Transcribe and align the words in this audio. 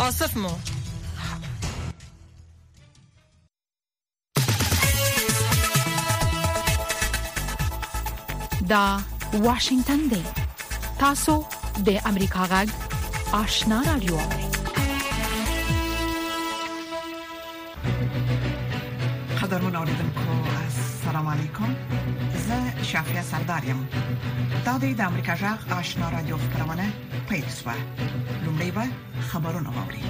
عاصف 0.00 0.36
مو 0.36 0.48
دا 8.68 9.00
واشنگتن 9.32 9.96
دی 9.96 10.22
تاسو 10.98 11.44
د 11.86 11.90
امریکا 12.06 12.46
غږ 12.46 12.68
آشنا 13.34 13.82
رادیو 13.86 14.16
قدرمن 19.42 19.76
اوریدونکو 19.76 20.20
السلام 20.64 21.26
علیکم 21.26 21.76
زه 22.48 22.82
شافیا 22.84 23.22
سردارم 23.22 23.88
دا 24.64 24.78
د 24.78 25.00
امریکا 25.00 25.34
غږ 25.36 25.72
آشنا 25.72 26.08
رادیو 26.10 26.38
خبرونه 26.38 26.92
پیل 27.30 27.48
شوه 27.62 27.74
لومړی 28.44 28.70
به 28.78 28.84
خبرونه 29.30 29.70
واوري 29.78 30.02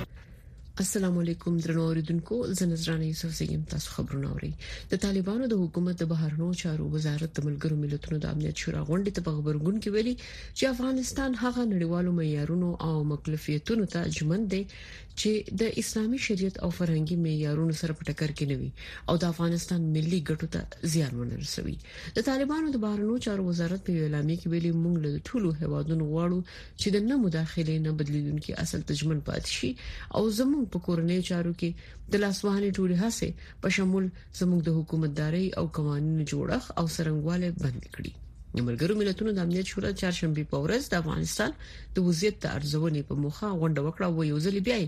السلام 0.83 1.19
علیکم 1.19 1.59
درنو 1.65 1.83
اوریدونکو 1.88 2.34
زنزران 2.61 3.02
یوسف 3.02 3.30
زیم 3.41 3.61
تاسو 3.73 3.88
خبرونه 3.97 4.29
اوري 4.33 4.48
د 4.93 5.01
طالبانو 5.05 5.45
د 5.52 5.61
حکومت 5.62 5.97
د 6.02 6.09
بهرنو 6.12 6.48
چارو 6.62 6.85
وزارت 6.95 7.30
د 7.37 7.47
ملګرو 7.48 7.77
ملتونو 7.83 8.16
د 8.24 8.33
امنیت 8.37 8.57
شورا 8.65 8.80
غونډې 8.88 9.12
ته 9.16 9.37
خبرګون 9.37 9.77
کې 9.83 9.88
ویلي 9.97 10.15
چې 10.57 10.65
افغانستان 10.74 11.30
هغه 11.43 11.62
نړیوالو 11.74 12.16
معیارونو 12.19 12.69
او 12.88 12.95
مکلفیتونو 13.12 13.85
ته 13.93 14.01
ژمن 14.16 14.41
دی 14.57 14.62
چې 15.23 15.30
د 15.60 15.77
اسلامي 15.80 16.18
شریعت 16.27 16.56
او 16.64 16.68
فرهنګي 16.78 17.16
معیارونو 17.24 17.74
سره 17.80 17.95
په 17.98 18.02
ټکر 18.09 18.30
کې 18.38 18.45
نه 18.50 18.56
وي 18.60 18.70
او 19.10 19.14
د 19.24 19.30
افغانستان 19.34 19.80
ملي 19.96 20.18
ګټو 20.28 20.46
ته 20.54 20.62
زیان 20.95 21.12
ورسوي 21.20 21.74
د 22.16 22.27
طالبانو 22.28 22.66
د 22.74 22.82
بهرنیو 22.84 23.18
چارو 23.27 23.42
وزارت 23.50 23.80
په 23.88 23.92
اعلامیه 24.06 24.37
کې 24.40 24.48
ویلي 24.54 24.73
موږ 24.84 24.95
له 25.04 25.10
ټولو 25.28 25.48
هوادونو 25.60 26.04
غواړو 26.12 26.38
چې 26.80 26.88
د 26.96 27.06
نه 27.12 27.20
مداخله 27.27 27.74
نه 27.87 27.90
بدلیدونکو 28.02 28.50
اصل 28.64 28.80
تجمن 28.90 29.18
پات 29.30 29.45
شي 29.59 29.70
او 30.16 30.23
زموږ 30.40 30.64
په 30.74 30.78
کورنیو 30.88 31.26
چارو 31.30 31.52
کې 31.60 31.70
د 32.12 32.24
لاسوهنې 32.24 32.70
ټولې 32.76 32.96
هڅې 33.04 33.28
په 33.62 33.68
شمول 33.78 34.04
زموږ 34.43 34.60
د 34.65 34.71
حکومتداري 34.80 35.46
او 35.60 35.65
قوانینو 35.80 36.28
جوړخ 36.34 36.62
او 36.78 36.84
سرنګواله 36.99 37.49
بند 37.65 37.82
کړي 37.96 38.12
د 38.57 38.60
ملګرو 38.69 38.95
ملتونو 39.02 39.30
د 39.35 39.38
امنیت 39.47 39.66
شورا 39.73 39.91
چهارشنبه 40.01 40.43
په 40.52 40.59
ورځ 40.65 40.83
د 40.88 40.95
افغانستان 41.02 41.51
د 41.95 41.97
وضعیت 42.09 42.37
د 42.41 42.47
ارزونې 42.59 43.02
په 43.09 43.15
مخه 43.24 43.46
غونډه 43.61 43.80
وکړه 43.87 44.05
او 44.09 44.19
یو 44.33 44.38
ځل 44.45 44.57
بیا 44.69 44.79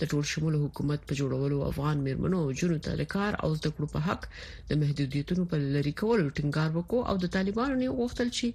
د 0.00 0.02
ټول 0.10 0.24
شمول 0.32 0.54
حکومت 0.64 1.00
په 1.08 1.12
جوړولو 1.20 1.56
افغان 1.72 1.96
مرمنو 2.06 2.38
او 2.44 2.50
جنو 2.58 2.76
تعلقار 2.86 3.32
او 3.44 3.50
د 3.64 3.66
کړو 3.74 3.86
په 3.94 4.00
حق 4.06 4.22
د 4.68 4.70
محدودیتونو 4.82 5.42
په 5.50 5.56
لری 5.74 5.92
کولو 6.00 6.34
ټینګار 6.36 6.70
وکړ 6.74 6.98
او 7.10 7.16
د 7.22 7.26
طالبانو 7.36 7.74
نه 7.82 7.88
غوښتل 8.00 8.28
چې 8.38 8.46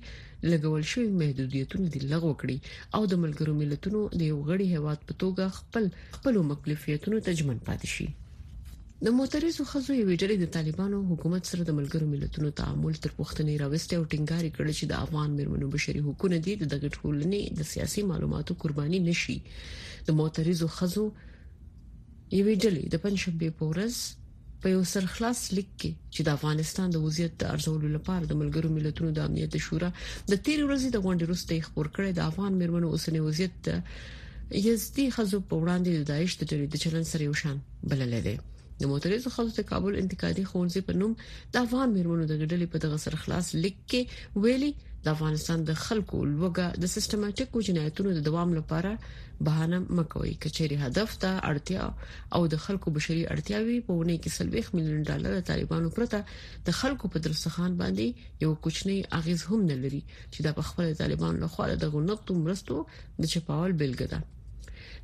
لګول 0.52 0.84
شوی 0.92 1.08
محدودیتونه 1.22 1.86
د 1.90 1.98
لغوه 2.12 2.36
کړي 2.42 2.58
او 2.96 3.02
د 3.12 3.14
ملګرو 3.24 3.54
ملتونو 3.62 4.00
د 4.20 4.22
یو 4.32 4.40
غړي 4.50 4.68
هواد 4.78 5.00
په 5.08 5.14
توګه 5.24 5.46
خپل 5.60 5.84
خپل 6.18 6.34
مکلفیتونو 6.52 7.18
ته 7.26 7.30
ژمن 7.40 7.58
پاتې 7.68 7.88
شي 7.96 8.08
د 9.06 9.14
معترضو 9.18 9.64
خزو 9.72 9.94
یو 10.02 10.08
ډېر 10.22 10.32
د 10.44 10.48
طالبانو 10.56 10.98
حکومت 11.10 11.44
سره 11.50 11.62
د 11.66 11.72
ملګرو 11.80 12.06
ملتونو 12.14 12.48
تعامل 12.60 12.94
تر 13.04 13.12
پوښتنې 13.20 13.54
راوستي 13.64 13.94
او 13.98 14.04
ټینګار 14.14 14.46
کړی 14.58 14.74
چې 14.80 14.86
د 14.92 14.94
افغان 15.06 15.30
مرمنو 15.40 15.68
بشري 15.76 16.00
حقوقونه 16.06 16.38
دي 16.48 16.54
د 16.62 16.70
دغه 16.74 16.88
ټولنې 16.98 17.42
د 17.60 17.68
سیاسي 17.74 18.02
معلوماتو 18.14 18.52
قرباني 18.64 19.00
نشي 19.10 19.36
د 20.08 20.18
معترضو 20.22 20.68
خزو 20.78 21.06
یو 22.38 22.46
ډېر 22.64 22.74
د 22.96 23.06
پنځشنبه 23.06 23.50
پورز 23.62 23.96
په 24.66 24.74
یو 24.74 24.82
سرخلاص 24.94 25.40
لیک 25.60 25.70
کې 25.80 25.92
چې 26.16 26.22
د 26.32 26.40
افغانستان 26.40 26.88
د 26.98 27.06
وضعیت 27.06 27.36
د 27.46 27.54
ارزولو 27.54 27.88
لپاره 28.00 28.24
د 28.30 28.34
ملګرو 28.44 28.74
ملتونو 28.82 29.12
د 29.20 29.30
امنیت 29.30 29.62
شورا 29.70 29.90
د 29.94 29.98
13 30.04 30.36
ورځې 30.36 30.90
د 30.96 31.06
غونډې 31.08 31.24
وروسته 31.30 31.66
خبر 31.70 31.88
کړی 31.96 32.10
د 32.20 32.28
افغان 32.32 32.60
مرمنو 32.66 32.88
اوسنی 32.98 33.22
وضعیت 33.30 33.74
یزدي 34.66 35.10
خزو 35.20 35.44
په 35.50 35.64
وړاندې 35.64 35.90
د 35.94 36.14
دایښت 36.14 36.70
د 36.74 36.84
چلن 36.88 37.10
سره 37.16 37.30
یو 37.32 37.38
شان 37.46 37.66
بلل 37.94 38.22
دی 38.30 38.38
د 38.80 38.84
معترض 38.90 39.24
خلکو 39.36 39.54
د 39.60 39.64
کابل 39.72 39.94
انتقادي 40.02 40.44
خونځي 40.52 40.82
په 40.88 40.94
نوم 41.04 41.14
د 41.54 41.56
افغان 41.66 41.88
مېرمنو 41.96 42.24
د 42.32 42.42
ګډلې 42.42 42.68
په 42.74 42.78
دغه 42.84 42.98
سره 43.06 43.16
خلاص 43.24 43.48
لیک 43.64 43.78
کې 43.90 44.02
ویلي 44.44 44.72
د 45.06 45.08
افغانستان 45.16 45.58
د 45.70 45.78
خلکو 45.86 46.18
لوګه 46.40 46.68
د 46.84 46.92
سیستماتیکو 46.96 47.64
جنایتونو 47.70 48.10
د 48.18 48.20
دوام 48.30 48.50
لپاره 48.60 48.92
بهانه 49.48 49.78
مکوي 49.98 50.34
کچېری 50.44 50.78
هدف 50.84 51.10
ته 51.26 51.32
اړتیا 51.50 51.84
او 52.36 52.42
د 52.54 52.64
خلکو 52.68 52.88
بشري 53.00 53.24
اړتیاوي 53.34 53.78
په 53.90 53.98
ونه 54.00 54.16
کې 54.22 54.38
سلويخ 54.38 54.68
میلیون 54.78 55.04
ډالر 55.10 55.32
د 55.38 55.44
طالبانو 55.52 55.92
پرته 56.00 56.22
د 56.70 56.80
خلکو 56.84 57.12
په 57.16 57.26
درسخان 57.28 57.78
باندې 57.84 58.48
یو 58.48 58.52
کوچنی 58.66 58.98
اغیز 59.20 59.46
هم 59.50 59.60
نه 59.74 59.78
لري 59.84 60.02
چې 60.14 60.50
د 60.50 60.70
خپل 60.72 60.96
طالبان 61.04 61.42
له 61.44 61.54
خوا 61.58 61.70
د 61.86 61.94
غنښت 61.96 62.36
مرستو 62.48 62.80
د 63.22 63.36
چپاول 63.36 63.80
بلګه 63.84 64.08
ده 64.18 64.26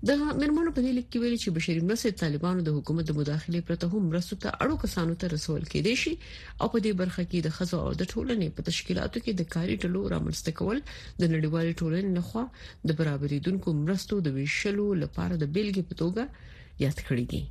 د 0.08 0.14
مرمنو 0.22 0.72
په 0.78 0.81
لیک 0.96 1.06
کې 1.12 1.19
ویلي 1.19 1.36
چې 1.41 1.52
بشری 1.58 1.81
مرسته 1.90 2.18
طالبانو 2.22 2.64
د 2.64 2.72
حکومت 2.78 3.06
د 3.12 3.16
مداخله 3.19 3.62
پرته 3.69 3.88
هم 3.94 4.02
مرسته 4.14 4.38
ته 4.46 4.50
اړو 4.66 4.75
کسانو 4.81 5.14
ته 5.22 5.30
رسول 5.36 5.62
کېدې 5.74 5.94
شي 6.02 6.14
او 6.62 6.68
په 6.74 6.81
دې 6.86 6.91
برخه 7.03 7.24
کې 7.31 7.40
د 7.47 7.56
خزو 7.59 7.78
او 7.86 7.94
د 8.02 8.09
ټولنې 8.13 8.50
په 8.59 8.66
تشکیلاتو 8.72 9.24
کې 9.25 9.31
د 9.42 9.50
کاري 9.56 9.75
ټلو 9.86 10.02
رامنځته 10.18 10.58
کول 10.59 10.78
د 10.92 11.24
نړیوال 11.34 11.68
ټولنې 11.80 12.12
لخوا 12.19 12.44
د 12.92 13.02
برابرېدونکو 13.02 13.69
مرستو 13.84 14.19
د 14.30 14.40
ویشلو 14.40 14.88
لپاره 15.08 15.34
د 15.38 15.53
بیلګې 15.53 15.84
په 15.90 16.02
توګه 16.06 16.88
یاد 16.88 16.97
کړی 17.08 17.25
دی 17.36 17.42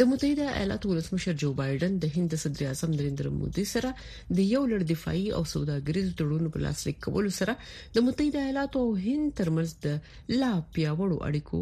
د 0.00 0.06
متحده 0.10 0.44
ایالاتو 0.58 0.90
ولسمشر 0.90 1.34
جو 1.40 1.48
بایدن 1.56 1.96
د 2.04 2.10
هند 2.12 2.36
صدر 2.42 2.62
اعظم 2.68 2.92
نریندر 2.98 3.26
مودي 3.40 3.64
سره 3.72 3.90
د 3.98 4.38
یو 4.52 4.62
لړ 4.72 4.80
دفاعي 4.92 5.26
او 5.38 5.42
سوداګریز 5.54 6.06
تړون 6.20 6.44
په 6.54 6.58
لاسلیک 6.66 6.98
کولو 7.06 7.30
سره 7.40 7.54
د 7.96 8.06
متحده 8.06 8.40
ایالاتو 8.44 8.78
او 8.84 8.90
هند 9.08 9.28
ترمنځ 9.40 9.70
د 9.88 10.38
لا 10.44 10.52
پیاوړو 10.74 11.16
اړیکو 11.26 11.60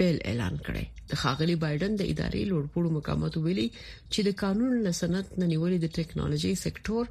پیل 0.00 0.16
اعلان 0.32 0.54
کړي 0.70 0.84
د 1.10 1.14
خاغلی 1.22 1.54
بایدن 1.64 1.92
د 2.00 2.06
ادارې 2.12 2.42
لوړپوړو 2.50 2.94
مقامات 2.98 3.34
ویلي 3.38 3.66
چې 4.12 4.20
د 4.28 4.38
قانون 4.44 4.72
لسنت 4.86 5.26
ننیولې 5.40 5.78
د 5.84 6.02
ټکنالوژي 6.02 6.52
سکتور 6.64 7.04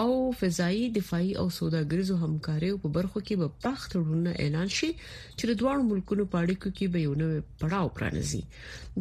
او 0.00 0.10
فضائي 0.40 0.84
دفاعي 0.96 1.32
او 1.40 1.44
سوداګریزو 1.58 2.14
همکاریو 2.24 2.78
په 2.84 2.92
برخو 2.96 3.20
کې 3.30 3.34
به 3.40 3.48
پخت 3.64 3.90
وړونه 3.96 4.30
اعلان 4.44 4.68
شي 4.76 4.88
چې 5.38 5.44
د 5.50 5.58
دوه 5.64 5.74
ملکونو 5.90 6.26
په 6.34 6.44
اړیکو 6.44 6.68
کې 6.76 6.86
به 6.92 7.00
یو 7.06 7.18
نوی 7.22 7.40
پړاو 7.64 7.88
پرانیزي 7.98 8.40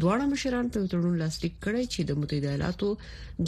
دواړه 0.00 0.24
مشران 0.32 0.66
په 0.74 0.78
تړون 0.94 1.14
لاسلیک 1.22 1.54
کړی 1.66 1.84
چې 1.92 2.00
د 2.10 2.20
متحده 2.20 2.48
ایالاتو 2.52 2.88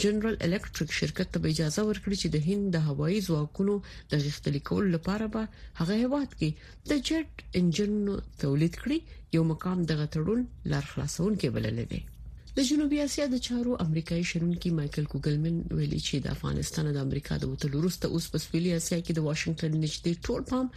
جنرال 0.05 0.35
الکتریک 0.47 0.91
شرکت 1.01 1.27
ته 1.35 1.39
اجازه 1.53 1.81
ورکړي 1.89 2.15
چې 2.21 2.27
د 2.29 2.37
هند 2.47 2.65
د 2.77 2.87
هوایي 2.87 3.19
ځواکونو 3.27 3.75
د 4.13 4.25
غښتلي 4.25 4.61
کول 4.71 4.85
لپاره 4.95 5.25
به 5.37 5.43
هغه 5.83 5.95
هواد 6.05 6.29
کې 6.39 6.49
د 6.93 7.05
جټ 7.11 7.31
انجنونو 7.61 8.13
تولید 8.47 8.73
کړي 8.81 8.97
یو 9.37 9.43
مقام 9.53 9.77
دغه 9.93 10.05
تړون 10.17 10.41
لار 10.73 10.85
خلاصون 10.91 11.33
کې 11.39 11.49
بلل 11.55 11.77
دی 11.95 12.01
د 12.57 12.63
جنوبي 12.67 12.99
اسیا 13.03 13.23
د 13.31 13.37
چارو 13.45 13.71
امریکایي 13.83 14.21
شرونکو 14.27 14.69
مايكل 14.75 15.07
کوګلمن 15.13 15.55
ویلي 15.77 15.97
چې 16.07 16.19
د 16.27 16.29
افغانستان 16.35 16.85
د 16.97 17.01
امریکا 17.07 17.33
د 17.39 17.43
وټل 17.53 17.73
وروسته 17.79 18.09
اوس 18.13 18.27
په 18.35 18.39
سویلي 18.43 18.71
اسیا 18.75 18.99
کې 19.05 19.13
د 19.17 19.25
واشنگټن 19.25 19.73
نشته 19.85 20.13
ټول 20.27 20.45
پام 20.51 20.69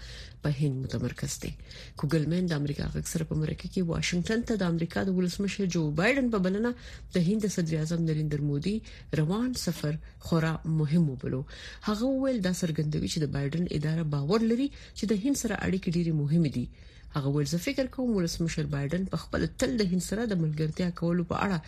په 0.46 0.56
هند 0.60 0.78
متمرکز 0.86 1.36
دی 1.42 1.52
کوګلمن 2.00 2.48
د 2.54 2.58
امریکا 2.62 2.88
اکثر 3.02 3.24
په 3.30 3.38
مرکه 3.42 3.62
کې 3.74 3.86
واشنگټن 3.92 4.42
ته 4.48 4.60
د 4.64 4.72
امریکا 4.74 5.04
د 5.10 5.14
ولسمشر 5.20 5.70
جو 5.76 5.84
بایدن 6.02 6.32
په 6.34 6.42
بلنه 6.48 6.74
د 7.18 7.30
هند 7.30 7.50
صدر 7.58 7.78
اعظم 7.82 8.02
نریندر 8.10 8.44
مودي 8.50 8.76
روان 9.22 9.48
سفر 9.66 10.02
خورا 10.28 10.52
مهم 10.82 11.06
وبلو 11.12 11.42
هغه 11.54 12.12
ویل 12.24 12.42
دا 12.48 12.54
څرګندوي 12.62 13.08
چې 13.14 13.24
د 13.24 13.34
بایدن 13.38 13.70
اداره 13.80 14.08
باور 14.16 14.48
لري 14.50 14.68
چې 14.82 15.14
د 15.14 15.24
هند 15.24 15.42
سره 15.44 15.62
اړیکې 15.68 15.98
ډېرې 16.00 16.18
مهمه 16.22 16.56
دي 16.58 16.68
هغه 17.16 17.28
ویل 17.34 17.46
زه 17.52 17.58
فکر 17.58 17.86
کوم 17.94 18.10
ولسمشر 18.16 18.64
بایدن 18.74 19.02
په 19.12 19.16
خپل 19.22 19.40
تل 19.62 19.70
د 19.80 19.88
هند 19.92 20.04
سره 20.10 20.22
د 20.30 20.34
ملګرتیا 20.42 20.88
کولو 21.00 21.22
په 21.30 21.36
اړه 21.46 21.58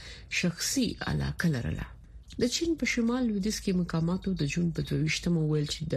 شخصي 0.40 0.86
علاقه 1.12 1.46
لرله 1.54 1.86
د 2.42 2.52
چین 2.56 2.70
په 2.82 2.86
شمال 2.92 3.22
لویدیز 3.28 3.56
کې 3.64 3.72
مقاماتو 3.84 4.30
د 4.42 4.50
جون 4.52 4.68
په 4.76 4.80
22مه 4.90 5.42
ویل 5.52 5.68
چې 5.74 5.82
د 5.92 5.96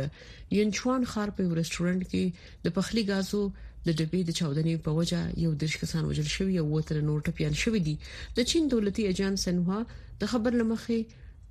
ینچوان 0.60 1.01
خار 1.12 1.30
په 1.38 1.42
ریسټورانټ 1.60 2.04
کې 2.12 2.24
د 2.66 2.75
پخلی 2.78 3.04
غازو 3.10 3.44
د 3.86 3.90
ډبې 4.00 4.22
د 4.30 4.38
چاودنې 4.40 4.75
په 4.86 4.92
وجه 4.98 5.19
یو 5.46 5.51
دیش 5.63 5.74
کسان 5.84 6.04
وژل 6.10 6.30
شوی 6.36 6.56
او 6.62 6.66
وتر 6.75 6.96
نور 7.10 7.19
ټپيان 7.28 7.54
شوی 7.63 7.80
دي 7.88 7.96
د 8.39 8.50
چین 8.54 8.63
دولتي 8.74 9.01
ایجنټ 9.07 9.36
سنوا 9.46 9.80
د 10.22 10.31
خبر 10.34 10.51
لمخې 10.62 11.00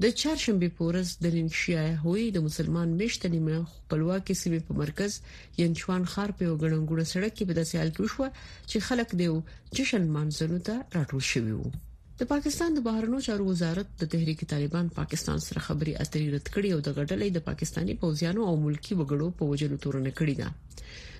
د 0.04 0.10
چهارشنبه 0.20 0.68
پورس 0.78 1.10
د 1.24 1.32
لینشیا 1.34 1.82
هوی 2.04 2.22
د 2.36 2.42
مسلمان 2.48 2.88
مشت 3.02 3.22
نیمه 3.34 3.58
خپلواکي 3.74 4.34
سیمه 4.42 4.58
په 4.70 4.78
مرکز 4.80 5.12
ینچوان 5.64 6.02
خار 6.12 6.30
په 6.40 6.48
وګړنګوړه 6.52 7.04
سړک 7.12 7.32
کې 7.36 7.44
په 7.50 7.54
داسې 7.58 7.74
حال 7.80 7.90
کې 7.94 8.00
وشو 8.02 8.26
چې 8.70 8.76
خلک 8.86 9.08
دیو 9.20 9.34
جشن 9.80 10.04
مانځلو 10.16 10.58
ته 10.70 10.74
راټول 10.98 11.22
شوي 11.32 11.54
وو 11.58 11.68
د 12.22 12.30
پاکستان 12.32 12.70
د 12.78 12.86
بهرنیو 12.88 13.24
چارو 13.28 13.44
وزارت 13.50 13.88
د 14.02 14.12
تحریک 14.16 14.40
طالبان 14.54 14.86
پاکستان 14.98 15.38
سره 15.46 15.60
خبري 15.68 15.92
اترې 16.04 16.26
رد 16.34 16.46
کړې 16.54 16.70
او 16.76 16.80
د 16.86 16.90
غټلې 16.98 17.28
د 17.38 17.46
پاکستانی 17.52 17.94
پوځیانو 18.04 18.40
او 18.50 18.54
ملکی 18.66 18.92
وګړو 18.96 19.28
په 19.38 19.42
وجلو 19.52 19.80
تورن 19.86 20.06
کړی 20.22 20.34
دا 20.42 20.48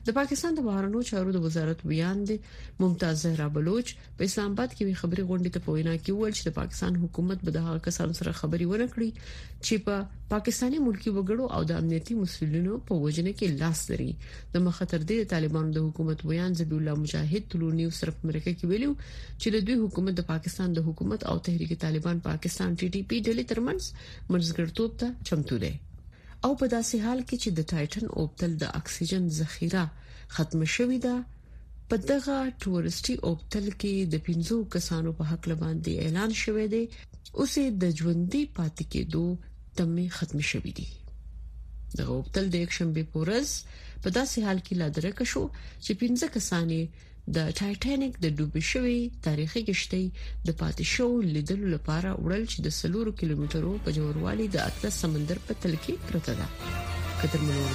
د 0.07 0.15
پاکستان 0.19 0.53
د 0.55 0.61
بهرنیو 0.67 1.01
چارو 1.11 1.33
د 1.35 1.39
وزارت 1.45 1.81
بیان 1.91 2.19
دی 2.29 2.37
ممتاز 2.85 3.17
زهرا 3.25 3.47
بلوچ 3.59 3.87
په 4.21 4.27
اسلام 4.31 4.51
آباد 4.55 4.71
کې 4.77 4.83
وی 4.87 4.95
خبري 5.03 5.25
غونډې 5.29 5.51
ته 5.57 5.61
پوینا 5.67 5.93
کې 6.05 6.13
ویل 6.17 6.35
چې 6.39 6.45
د 6.49 6.55
پاکستان 6.59 6.93
حکومت 7.03 7.39
به 7.49 7.55
د 7.57 7.63
هغه 7.67 7.81
کسانو 7.87 8.15
سره 8.21 8.33
خبري 8.41 8.67
ونکړي 8.71 9.09
چې 9.65 9.75
په 9.89 9.95
پاکستاني 10.33 10.79
ملکی 10.87 11.11
وګړو 11.13 11.45
او 11.59 11.69
د 11.71 11.79
امنیتي 11.83 12.15
مسولینو 12.23 12.75
په 12.89 12.93
وجنه 13.05 13.33
کې 13.39 13.49
لاس 13.63 13.81
لري 13.93 14.09
د 14.57 14.67
مخاطر 14.67 15.01
دی 15.13 15.19
طالبانو 15.35 15.75
د 15.79 15.87
حکومت 15.87 16.27
بیان 16.33 16.59
زبی 16.63 16.77
الله 16.81 16.95
مجاهد 17.05 17.49
تلونی 17.55 17.87
صرف 18.01 18.19
امریکا 18.29 18.51
کې 18.57 18.73
ویلو 18.73 18.91
چې 19.41 19.49
د 19.59 19.65
دوی 19.71 19.77
حکومت 19.85 20.19
د 20.19 20.29
پاکستان 20.33 20.69
د 20.81 20.89
حکومت 20.91 21.29
او 21.31 21.37
تحریک 21.51 21.79
طالبان 21.87 22.27
پاکستان 22.31 22.69
ټي 22.81 22.93
ټي 22.95 23.07
پی 23.13 23.23
ډلې 23.25 23.55
ترمنځ 23.55 24.31
منځګړتوب 24.35 25.01
ته 25.05 25.31
چمتو 25.31 25.63
دی 25.67 25.75
او 26.44 26.50
په 26.61 26.67
داسې 26.77 26.97
حال 27.06 27.21
کې 27.29 27.37
چې 27.43 27.49
د 27.59 27.61
ټایټن 27.71 28.05
اوبتل 28.21 28.50
د 28.62 28.65
اکسیجن 28.81 29.25
ذخیره 29.39 29.85
ختم 30.35 30.61
شوې 30.77 30.99
ده 31.06 31.15
په 31.89 31.97
دغه 32.11 32.37
ټورستي 32.62 33.15
اوبتل 33.29 33.67
کې 33.81 33.93
د 34.12 34.25
15 34.27 34.73
کسانو 34.75 35.11
په 35.19 35.23
حق 35.31 35.43
لباندې 35.50 35.93
اعلان 36.05 36.31
شوې 36.43 36.67
ده 36.75 36.83
اوسې 37.39 37.65
د 37.83 37.85
ژوندۍ 37.99 38.44
پاتې 38.56 38.85
کېدو 38.93 39.25
تمې 39.79 40.06
ختم 40.17 40.39
شوې 40.50 40.73
دي 40.79 40.89
د 42.00 42.12
اوبتل 42.17 42.44
د 42.50 42.56
اکشن 42.65 42.89
به 42.97 43.03
پورز 43.12 43.50
په 44.03 44.09
داسې 44.19 44.37
حال 44.47 44.59
کې 44.67 44.73
لا 44.81 44.89
درک 44.97 45.19
شو 45.33 45.44
چې 45.85 45.91
15 46.05 46.35
کسانې 46.37 46.83
د 47.37 47.53
ټایټانیک 47.59 48.13
د 48.23 48.27
ډوبې 48.39 48.63
شوې 48.71 48.99
تاریخي 49.27 49.63
کشتۍ 49.69 50.05
د 50.47 50.55
پاتې 50.61 50.85
شو 50.93 51.09
لیدلو 51.35 51.67
لپاره 51.75 52.11
وړل 52.25 52.45
چې 52.53 52.59
د 52.67 52.75
سلورو 52.81 53.13
کیلومترو 53.19 53.73
په 53.85 53.91
جوړوالي 53.99 54.47
د 54.55 54.59
اطلس 54.69 54.95
سمندر 55.03 55.39
په 55.47 55.53
تل 55.65 55.75
کې 55.85 55.95
پرته 56.07 56.33
ده 56.39 56.47
کتر 57.21 57.41
منور 57.47 57.73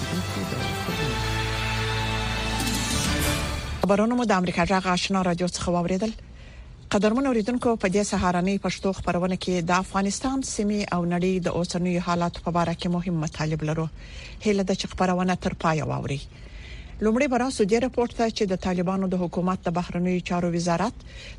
خبرونه 3.84 4.14
مو 4.20 4.24
د 4.32 4.34
امریکا 4.40 4.64
جغ 4.72 4.84
آشنا 4.96 5.20
رادیو 5.28 5.50
څخه 5.56 5.70
واوریدل 5.76 6.12
قدرمن 6.96 7.26
اوریدونکو 7.30 7.70
په 7.84 7.88
دې 7.96 8.04
سهارنۍ 8.12 8.58
پښتو 8.66 8.90
خبرونه 8.98 9.36
کې 9.46 9.56
د 9.70 9.86
افغانستان 9.86 10.38
سیمه 10.54 10.82
او 10.98 11.00
نړۍ 11.14 11.34
د 11.48 11.56
اوسنوي 11.62 11.96
حالات 12.10 12.36
په 12.44 12.50
اړه 12.62 12.74
کې 12.80 12.88
مهم 12.98 13.16
مطالب 13.26 13.60
لرو 13.72 13.88
هله 14.48 14.64
د 14.72 14.84
چ 14.84 14.92
خبرونه 14.94 15.34
تر 15.48 15.54
پای 15.64 15.80
واوري 15.94 16.20
لومړی 17.06 17.28
برا 17.34 17.48
سوجي 17.58 17.78
راپورټ 17.86 18.12
ته 18.20 18.26
چې 18.38 18.44
د 18.52 18.56
طالبانو 18.66 19.08
د 19.10 19.16
حکومت 19.24 19.60
د 19.66 19.74
بهرنیو 19.78 20.22
چارو 20.30 20.48
وزارت 20.56 20.96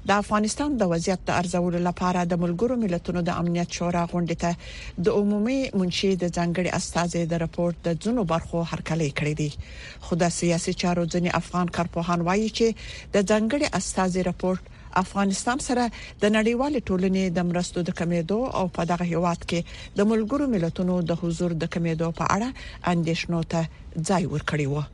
د 0.08 0.10
افغانستان 0.22 0.68
د 0.80 0.90
وضعیت 0.92 1.20
د 1.30 1.32
ارزولو 1.40 1.78
لپاره 1.88 2.20
د 2.32 2.38
ملګرو 2.42 2.74
ملتونو 2.84 3.20
د 3.28 3.38
امنیت 3.42 3.68
شورا 3.78 4.02
غونډې 4.12 4.36
ته 4.42 5.08
د 5.08 5.16
عمومي 5.20 5.56
منشي 5.80 6.10
د 6.22 6.28
ځنګړي 6.36 6.70
استاذ 6.78 7.10
د 7.32 7.42
راپورټ 7.44 7.76
د 7.86 8.06
ځنو 8.06 8.22
برخو 8.32 8.60
هرکلی 8.72 9.08
کړی 9.18 9.34
دی 9.40 9.50
خو 10.04 10.18
د 10.22 10.30
سیاسي 10.38 10.74
چارو 10.82 11.02
ځنی 11.14 11.30
افغان 11.40 11.66
کارپوهان 11.78 12.18
وایي 12.28 12.44
چې 12.58 12.66
د 13.16 13.24
ځنګړي 13.30 13.66
استاذ 13.78 14.12
راپورټ 14.30 14.60
افغانستان 15.02 15.58
سره 15.68 15.84
د 15.94 16.24
نړیوال 16.36 16.74
ټولنې 16.88 17.22
د 17.40 17.48
مرستو 17.50 17.78
د 17.88 17.96
کمیدو 18.02 18.38
او 18.60 18.62
په 18.78 18.86
دغه 18.92 19.10
هیواد 19.12 19.40
کې 19.46 19.98
د 20.02 20.08
ملګرو 20.12 20.46
ملتونو 20.54 21.00
د 21.10 21.18
حضور 21.24 21.50
د 21.64 21.70
کمیدو 21.78 22.12
په 22.20 22.24
اړه 22.36 22.92
اندیشنو 22.94 23.42
ته 23.56 23.68
ځای 24.12 24.24
ورکړی 24.36 24.68
و 24.74 24.86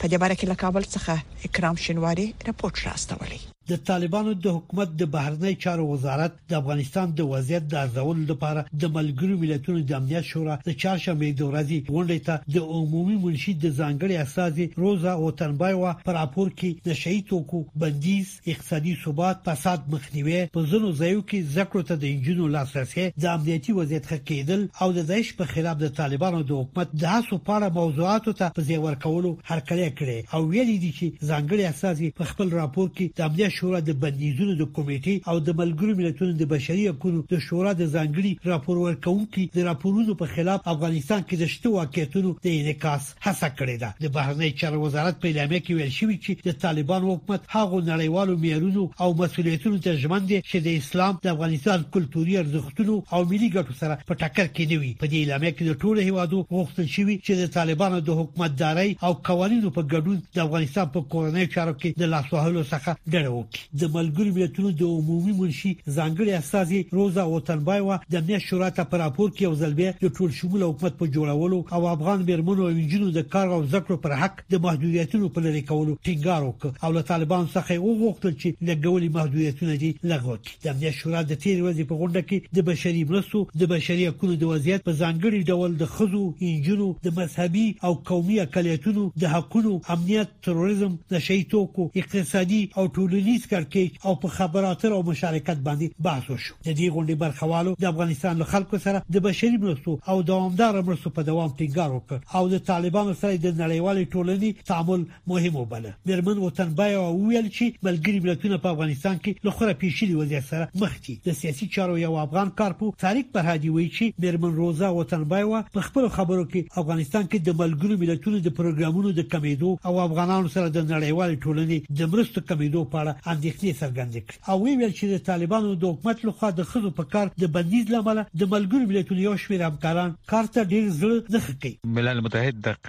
په 0.00 0.04
دې 0.10 0.16
باره 0.22 0.34
کې 0.38 0.48
لکابل 0.52 0.84
څخه 0.94 1.12
اکرام 1.46 1.76
شینواری 1.84 2.26
راپورټ 2.48 2.74
راستولی 2.88 3.40
د 3.70 3.76
طالبانو 3.86 4.32
د 4.44 4.52
حکومت 4.56 4.90
د 4.98 5.06
بهرنی 5.14 5.52
چارو 5.62 5.84
وزارت 5.92 6.34
د 6.50 6.56
افغانستان 6.58 7.14
د 7.20 7.28
وضعیت 7.30 7.64
د 7.70 7.74
ارزول 7.84 8.18
لپاره 8.30 8.62
د 8.82 8.90
ملګرو 8.96 9.38
ملتونو 9.42 9.80
د 9.90 9.96
امنیت 10.00 10.24
شورا 10.32 10.56
د 10.68 10.76
چهارشنبه 10.82 11.30
د 11.40 11.48
ورځې 11.50 11.94
غونډې 11.94 12.18
ته 12.26 12.34
د 12.56 12.68
عمومي 12.76 13.16
منشي 13.24 13.54
د 13.54 13.66
ځانګړي 13.78 14.16
اساسي 14.26 14.66
روزا 14.82 15.12
او 15.22 15.30
تنبایوا 15.40 15.92
پر 16.08 16.14
راپور 16.18 16.52
کې 16.52 16.90
د 16.90 16.98
شهید 17.00 17.26
توکو 17.32 17.62
بندیز 17.84 18.30
اقتصادي 18.54 18.92
ثبات 19.02 19.42
فساد 19.50 19.90
مخنیوي 19.96 20.38
په 20.58 20.64
ځینو 20.72 20.92
ځایو 21.02 21.24
کې 21.26 21.52
ذکر 21.58 21.82
ته 21.90 22.00
د 22.06 22.08
انجنونو 22.12 22.48
لاسرسي 22.58 23.08
د 23.24 23.28
امنیتي 23.32 23.76
وضعیت 23.80 24.06
ښه 24.12 24.26
کېدل 24.30 24.62
او 24.80 24.90
د 25.00 25.08
دایښ 25.10 25.36
په 25.42 25.50
خلاف 25.56 25.82
د 25.82 25.92
طالبانو 26.00 26.42
د 26.52 26.56
حکومت 26.62 26.94
د 26.94 27.04
هڅو 27.16 27.42
په 27.50 27.58
اړه 27.58 27.74
موضوعاتو 27.82 28.36
ته 28.44 28.54
په 28.60 28.70
زیور 28.70 29.00
کولو 29.08 29.36
هرکلی 29.52 29.90
کړي 30.00 30.34
او 30.34 30.48
ویلي 30.54 30.80
دي 30.86 30.94
چې 30.94 31.28
ځانګړي 31.28 31.74
اساسي 31.74 32.14
په 32.22 32.32
خپل 32.32 32.56
راپور 32.62 32.88
کې 32.96 33.20
د 33.20 33.28
امنیت 33.30 33.54
شورا 33.58 33.78
د 33.86 33.94
بندیزونو 34.00 34.54
د 34.60 34.66
کمیټې 34.76 35.14
او 35.32 35.36
د 35.48 35.56
ملګرو 35.60 35.94
ملتونو 36.00 36.34
د 36.40 36.48
بشري 36.52 36.82
حقوقو 36.88 37.20
د 37.32 37.42
شورا 37.46 37.72
د 37.80 37.88
ځانګړي 37.94 38.32
راپور 38.52 38.80
ورکونکو 38.80 39.44
د 39.56 39.64
راپورونو 39.68 40.16
په 40.22 40.32
خلاف 40.36 40.68
افغانستان 40.72 41.22
کې 41.22 41.42
د 41.42 41.52
شته 41.54 41.72
واقعیتونو 41.76 42.32
د 42.46 42.50
انعکاس 42.60 43.06
هڅه 43.26 43.50
کړې 43.58 43.76
ده 43.84 44.06
د 44.06 44.12
بهرنی 44.16 44.50
چارو 44.62 44.80
وزارت 44.86 45.20
په 45.24 45.30
اعلامیه 45.32 45.62
کې 45.68 45.78
ویل 45.78 45.94
شوی 46.00 46.18
چې 46.18 46.50
د 46.50 46.58
طالبان 46.66 47.06
حکومت 47.12 47.46
هغه 47.54 47.80
نړیوالو 47.86 48.38
معیارونو 48.44 48.86
او 49.06 49.08
مسولیتونو 49.22 49.80
ته 49.88 50.00
ژمن 50.04 50.28
دي 50.32 50.38
چې 50.50 50.66
د 50.68 50.76
اسلام 50.82 51.18
د 51.28 51.32
افغانستان 51.34 51.88
کلتوري 51.98 52.38
ارزښتونو 52.42 53.18
او 53.18 53.22
ملي 53.34 53.50
ګټو 53.56 53.80
سره 53.84 54.00
په 54.12 54.20
ټکر 54.24 54.52
کې 54.52 54.74
نه 54.74 54.80
وي 54.84 54.92
په 55.04 55.12
دې 55.14 55.16
اعلامیه 55.24 55.56
کې 55.56 55.64
د 55.66 55.80
ټولو 55.86 56.08
هیوادو 56.10 56.42
غوښتل 56.54 56.92
شوی 56.98 57.18
چې 57.24 57.42
د 57.44 57.54
طالبانو 57.58 58.04
د 58.10 58.20
حکومتدارۍ 58.22 58.96
او 59.10 59.14
قوانینو 59.32 59.74
په 59.80 59.88
ګډون 59.90 60.22
د 60.38 60.46
افغانستان 60.48 60.92
په 60.98 61.08
کورنۍ 61.16 61.50
چارو 61.58 61.76
کې 61.80 62.00
د 62.04 62.12
لاسوهلو 62.16 62.66
څخه 62.76 62.96
ډډه 62.96 63.30
وکړي 63.32 63.44
د 63.80 63.88
ملګرو 63.96 64.30
ملتونو 64.38 64.70
د 64.80 64.90
عمومي 64.96 65.32
منشي 65.40 65.72
ځانګړي 65.96 66.34
استازي 66.38 66.80
روزا 66.98 67.24
وطنبایوا 67.32 67.96
د 68.14 68.26
ملي 68.28 68.40
شورا 68.46 68.70
ته 68.78 68.88
پر 68.92 69.00
راپور 69.04 69.30
کې 69.36 69.50
وزلبې 69.52 70.04
د 70.06 70.14
ټول 70.18 70.34
شمول 70.40 70.64
حکومت 70.68 70.98
په 71.02 71.10
جوړولو 71.16 71.60
او 71.78 71.86
افغان 71.94 72.24
بیرمنو 72.30 72.66
او 72.66 72.72
انجینو 72.80 73.10
د 73.16 73.26
کار 73.34 73.54
او 73.58 73.60
ذکر 73.74 73.98
پر 74.06 74.14
حق 74.22 74.40
د 74.54 74.62
محدودیتونو 74.66 75.30
په 75.36 75.44
لری 75.46 75.62
کولو 75.70 75.94
ټینګار 76.08 76.48
وکړ 76.48 76.88
او 76.88 76.92
له 76.98 77.08
طالبان 77.12 77.46
څخه 77.56 77.86
وغوښتل 77.86 78.36
چې 78.36 78.68
لګولې 78.68 79.14
محدودیتونه 79.18 79.76
دي 79.84 79.92
لغوه 80.14 80.38
کړي 80.40 80.66
د 80.66 80.80
ملي 80.80 80.94
شورا 81.00 81.24
د 81.32 81.40
تیر 81.46 81.60
ورځې 81.60 81.90
په 81.92 82.00
غونډه 82.02 82.28
کې 82.28 82.60
د 82.60 82.66
بشري 82.70 83.04
مرستو 83.12 83.44
د 83.64 83.70
بشري 83.74 84.08
حقوقو 84.10 84.40
د 84.44 84.50
وضعیت 84.54 84.86
په 84.90 84.96
ځانګړي 85.02 85.40
ډول 85.54 85.78
د 85.84 85.92
خزو 85.96 86.24
انجینو 86.50 86.88
د 87.08 87.16
مذهبي 87.20 87.66
او 87.90 87.94
قومي 88.12 88.40
اقالیتونو 88.46 89.06
د 89.24 89.32
حقونو 89.36 89.74
امنیت 89.96 90.34
تروریزم 90.48 90.96
د 91.14 91.24
شیتوکو 91.28 91.88
اقتصادي 92.04 92.60
او 92.76 92.86
ټولنیز 92.98 93.35
تنظیمي 93.36 93.68
کرکې 93.68 94.04
او 94.04 94.14
په 94.14 94.28
خبراتر 94.36 94.92
او 94.96 95.02
مشارکت 95.06 95.58
باندې 95.66 95.92
بحث 96.06 96.30
وشو 96.30 96.54
د 96.66 96.70
دې 96.78 96.88
غونډې 96.94 97.14
برخوالو 97.24 97.74
د 97.80 97.84
افغانستان 97.90 98.38
له 98.38 98.44
خلکو 98.52 98.78
سره 98.86 99.02
د 99.14 99.18
بشري 99.28 99.56
مرستو 99.64 99.94
او 100.12 100.16
دوامدار 100.30 100.80
مرستو 100.88 101.10
په 101.18 101.22
دوام 101.28 101.50
ټینګار 101.58 101.90
وکړ 101.94 102.40
او 102.40 102.48
د 102.54 102.62
طالبانو 102.70 103.14
سره 103.22 103.36
د 103.36 103.54
نړیوالې 103.62 104.10
ټولنې 104.12 104.66
تعامل 104.72 105.04
مهم 105.32 105.56
وبله 105.60 105.92
مرمن 106.10 106.38
وطنبای 106.44 106.94
او 107.00 107.06
ویل 107.24 107.48
چې 107.48 107.64
ملګری 107.88 108.20
ملتونه 108.26 108.58
په 108.66 108.72
افغانستان 108.76 109.18
کې 109.24 109.48
له 109.48 109.56
خره 109.60 109.78
پیښلي 109.84 110.18
وضعیت 110.20 110.48
سره 110.52 110.68
مخ 110.84 110.96
دي 111.08 111.16
د 111.28 111.38
سیاسي 111.42 111.70
چارو 111.78 111.98
یو 112.04 112.14
افغان 112.26 112.52
کارپو 112.62 112.92
تاریخ 113.04 113.30
برهادي 113.38 113.74
وی 113.76 113.88
چې 113.96 114.26
مرمن 114.26 114.56
روزا 114.62 114.90
وطنبایوا 114.98 115.62
په 115.78 115.88
خپل 115.90 116.08
خبرو 116.18 116.44
کې 116.44 116.84
افغانستان 116.84 117.26
کې 117.28 117.48
د 117.50 117.58
ملګرو 117.62 118.02
ملتونو 118.04 118.42
د 118.48 118.56
پروګرامونو 118.60 119.16
د 119.20 119.28
کمیدو 119.36 119.74
او 119.92 119.96
افغانانو 120.06 120.54
سره 120.58 120.74
د 120.78 120.88
نړیوال 120.90 121.36
ټولنې 121.38 122.00
د 122.02 122.12
مرستو 122.16 122.46
کمیدو 122.52 122.84
په 122.92 123.04
اړه 123.04 123.25
اندېښنې 123.32 123.72
څرګندې 123.80 124.20
کړې 124.26 124.38
او 124.50 124.56
ویل 124.64 124.92
چې 124.98 125.04
د 125.12 125.16
طالبانو 125.28 125.70
د 125.82 125.84
حکومت 125.92 126.18
لخوا 126.28 126.50
د 126.58 126.68
خزو 126.70 126.90
په 126.98 127.04
کار 127.14 127.26
د 127.42 127.52
بندیز 127.58 127.84
لامل 127.94 128.20
د 128.40 128.42
ملګرو 128.54 128.90
ملتونو 128.90 129.20
یو 129.28 129.34
شمېر 129.44 129.62
همکاران 129.70 130.12
کار 130.32 130.50
ته 130.56 130.68
ډیر 130.74 130.84
زړه 131.00 131.38
زخه 131.38 131.54
کوي 131.62 131.74
ملل 131.98 132.20
متحد 132.26 132.56
دق... 132.66 132.80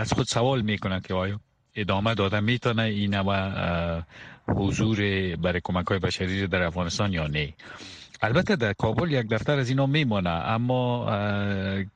از 0.00 0.08
خود 0.16 0.32
سوال 0.36 0.66
میکنه 0.70 1.00
که 1.06 1.14
آیا 1.24 1.38
ادامه 1.84 2.14
داده 2.20 2.40
میتونه 2.40 2.82
این 3.02 3.18
و 3.28 4.58
حضور 4.60 5.02
برای 5.46 5.60
کمک 5.68 5.86
های 5.86 5.98
بشری 6.06 6.46
در 6.54 6.62
افغانستان 6.66 7.12
یا 7.18 7.26
نه 7.26 7.46
البته 8.22 8.56
در 8.56 8.72
کابل 8.72 9.12
یک 9.12 9.28
دفتر 9.28 9.58
از 9.58 9.68
اینو 9.68 9.86
میمانه 9.86 10.30
اما 10.30 11.04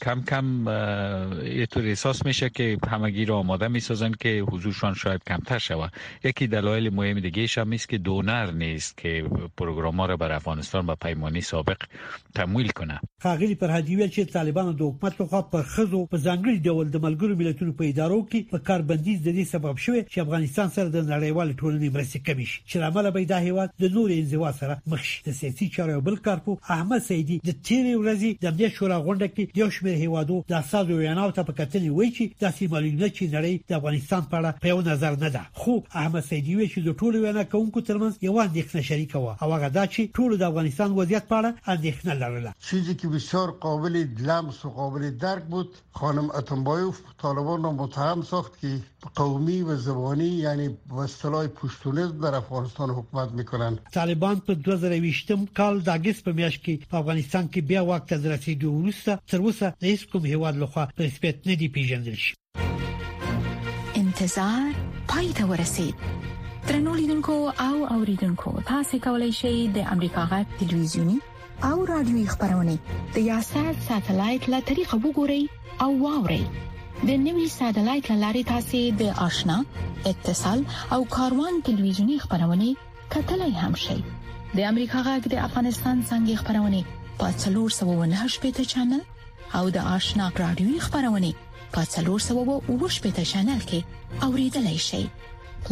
کم 0.03 0.23
کم 0.29 0.65
یه 1.47 1.67
طور 1.67 1.83
احساس 1.83 2.27
میشه 2.27 2.51
که 2.51 2.79
همگی 2.89 3.25
را 3.25 3.37
آماده 3.37 3.69
میسازن 3.69 4.13
که 4.21 4.39
حضورشان 4.49 4.95
شاید 4.95 5.21
کمتر 5.27 5.59
شود 5.59 5.93
یکی 6.25 6.47
دلایل 6.47 6.95
مهم 6.95 7.21
دیگه 7.21 7.47
هم 7.57 7.73
است 7.73 7.89
که 7.89 7.99
دونر 7.99 8.51
نیست 8.51 8.97
که 8.97 9.25
پروگرام 9.57 10.01
را 10.01 10.17
بر 10.17 10.33
افغانستان 10.33 10.87
و 10.87 10.95
پیمانی 10.95 11.41
سابق 11.41 11.79
تمویل 12.35 12.69
کنه 12.69 13.01
فقیر 13.19 13.55
پر 13.57 13.71
هدیوی 13.71 14.09
چې 14.11 14.33
طالبان 14.33 14.73
د 14.77 14.83
حکومت 14.83 15.21
لخوا 15.21 15.43
پر 15.43 15.63
خزو 15.63 16.07
په 16.07 16.19
ځنګلي 16.19 16.61
ډول 16.65 16.91
د 16.91 16.97
ملګرو 17.03 17.39
ملتونو 17.39 17.73
په 17.73 17.85
ادارو 17.85 18.27
کې 18.33 18.51
په 18.51 18.59
کاربندی 18.59 19.17
د 19.19 19.43
دې 19.43 19.47
سبب 19.47 19.77
شوه 19.79 20.03
چې 20.03 20.19
افغانستان 20.19 20.69
سره 20.69 20.89
د 20.89 21.01
نړیوال 21.09 21.57
ټولنې 21.61 21.95
مرسته 21.95 22.19
کمی 22.19 22.47
شي 22.47 22.61
چې 22.69 22.77
لامل 22.77 23.11
به 23.11 23.25
د 23.25 23.33
هیواد 23.33 23.71
د 23.81 23.89
نورې 23.89 24.13
انزوا 24.13 24.53
سره 24.53 24.83
مخ 24.87 25.05
شي 25.05 25.21
بل 26.11 26.17
کارپو 26.27 26.55
احمد 26.75 27.03
سیدی 27.07 27.35
د 27.49 27.53
تیرې 27.67 27.99
ورځې 27.99 28.45
د 28.45 28.49
امنیت 28.51 28.73
شورا 28.77 28.97
غونډه 29.03 29.35
کې 29.35 29.59
د 29.59 29.75
شمیر 29.75 29.99
هیوادو 29.99 30.39
د 30.53 30.63
سازو 30.71 30.95
ویناو 31.01 31.27
ته 31.37 31.43
په 31.51 31.59
کتنې 31.59 31.91
وایي 31.99 32.11
چې 32.17 32.41
د 32.45 32.55
سیمالونه 32.57 33.11
چې 33.19 33.29
نړۍ 33.35 33.71
د 33.73 33.79
افغانستان 33.81 34.25
په 34.33 34.41
اړه 34.41 34.65
په 34.65 34.73
یو 34.73 34.81
نظر 34.89 35.19
نه 35.21 35.31
ده 35.35 35.45
خو 35.61 35.77
احمد 36.03 36.27
سیدی 36.31 36.57
وایي 36.61 36.69
چې 36.73 36.89
د 36.89 36.97
ټولو 37.03 37.21
وینا 37.27 37.45
کوونکو 37.53 37.83
ترمنځ 37.91 38.27
یو 38.29 38.35
اندېښنه 38.47 38.89
شریکه 38.89 39.21
و 39.21 39.29
او 39.43 39.51
هغه 39.57 39.69
دا 39.79 39.85
چې 39.93 40.17
ټولو 40.21 40.41
د 40.43 40.49
افغانستان 40.51 40.97
وضعیت 40.99 41.29
په 41.29 41.45
اړه 41.45 41.77
اندېښنه 41.77 42.19
لرله 42.25 42.69
چیزی 42.73 42.97
که 43.05 43.13
بسیار 43.15 43.55
قابل 43.69 44.01
لمس 44.33 44.61
و 44.65 44.73
قابل 44.81 45.07
درک 45.27 45.47
بود 45.55 45.81
خانم 46.03 46.33
اتنبایوف 46.43 47.01
طالبان 47.27 47.69
را 47.71 47.75
متهم 47.83 48.27
ساخت 48.33 48.61
که 48.65 49.13
قومی 49.23 49.61
و 49.63 49.77
زبانی 49.89 50.29
یعنی 50.41 50.69
به 50.97 51.07
اصطلاح 51.09 51.47
پشتونز 51.63 52.13
در 52.25 52.35
افغانستان 52.43 52.91
حکومت 53.01 53.33
میکنن 53.41 53.79
طالبان 54.01 54.43
په 54.51 54.55
2020 54.67 55.49
کال 55.61 55.81
د 55.91 56.00
اگست 56.01 56.23
په 56.27 56.33
میاشت 56.39 56.61
کې 56.65 56.75
په 56.91 56.97
افغانستان 57.03 57.45
کې 57.53 57.61
بیا 57.71 57.81
وخت 57.91 58.07
تر 58.11 58.19
رسیدو 58.35 58.69
وروسته 58.79 59.13
تر 59.31 59.39
اوسه 59.45 59.67
هیڅ 59.89 60.01
کوم 60.11 60.23
هیواد 60.33 60.55
لخوا 60.63 60.85
په 60.97 61.01
نسبت 61.09 61.37
نه 61.49 61.55
دی 61.61 61.69
پیژندل 61.75 62.17
شوی 62.25 62.37
انتظار 64.03 64.71
پای 65.13 65.29
ته 65.41 65.49
ورسید 65.53 65.97
ترنو 66.69 66.93
لیدونکو 67.01 67.35
او 67.67 67.75
اوریدونکو 67.97 68.51
تاسو 68.71 68.95
کولی 69.07 69.31
شئ 69.41 69.57
د 69.77 69.91
امریکا 69.95 70.23
غټ 70.33 70.49
ټلویزیونی 70.61 71.17
او 71.71 71.77
رادیوي 71.91 72.25
خبرونه 72.33 72.75
د 73.17 73.27
یاشر 73.33 73.73
ساتلایت 73.89 74.43
له 74.55 74.59
طریقه 74.71 74.97
وګورئ 75.05 75.43
او 75.89 75.91
واورئ 76.05 76.43
د 77.11 77.21
نوي 77.27 77.47
ساتلایت 77.61 78.07
لارې 78.23 78.43
تاسو 78.53 78.81
د 79.01 79.03
آشنا 79.27 79.59
اتصال 80.13 80.61
او 80.99 81.03
کاروان 81.17 81.55
ټلویزیونی 81.69 82.17
خبرونه 82.25 82.69
کتلای 83.17 83.53
هم 83.65 83.75
شئ 83.87 84.01
د 84.57 84.59
امریکا 84.73 84.99
غږ 85.09 85.21
د 85.33 85.35
افغانستان 85.47 85.97
څنګه 86.11 86.33
خبرونه 86.41 86.81
په 87.19 87.27
398 87.43 88.43
پټ 88.45 88.59
چنل 88.73 89.03
او 89.59 89.65
د 89.77 89.79
آشنا 89.97 90.27
رادیوي 90.45 90.79
خبرونه 90.87 91.31
په 91.75 91.81
398 91.95 93.05
پټ 93.05 93.17
چنل 93.33 93.61
کې 93.71 93.81
اوریدلای 94.27 94.79
شئ 94.89 95.05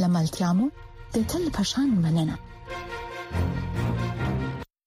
لملتیا 0.02 0.50
مو 0.56 0.66
د 1.14 1.16
تل 1.30 1.44
پشان 1.56 1.88
مننه 2.04 2.36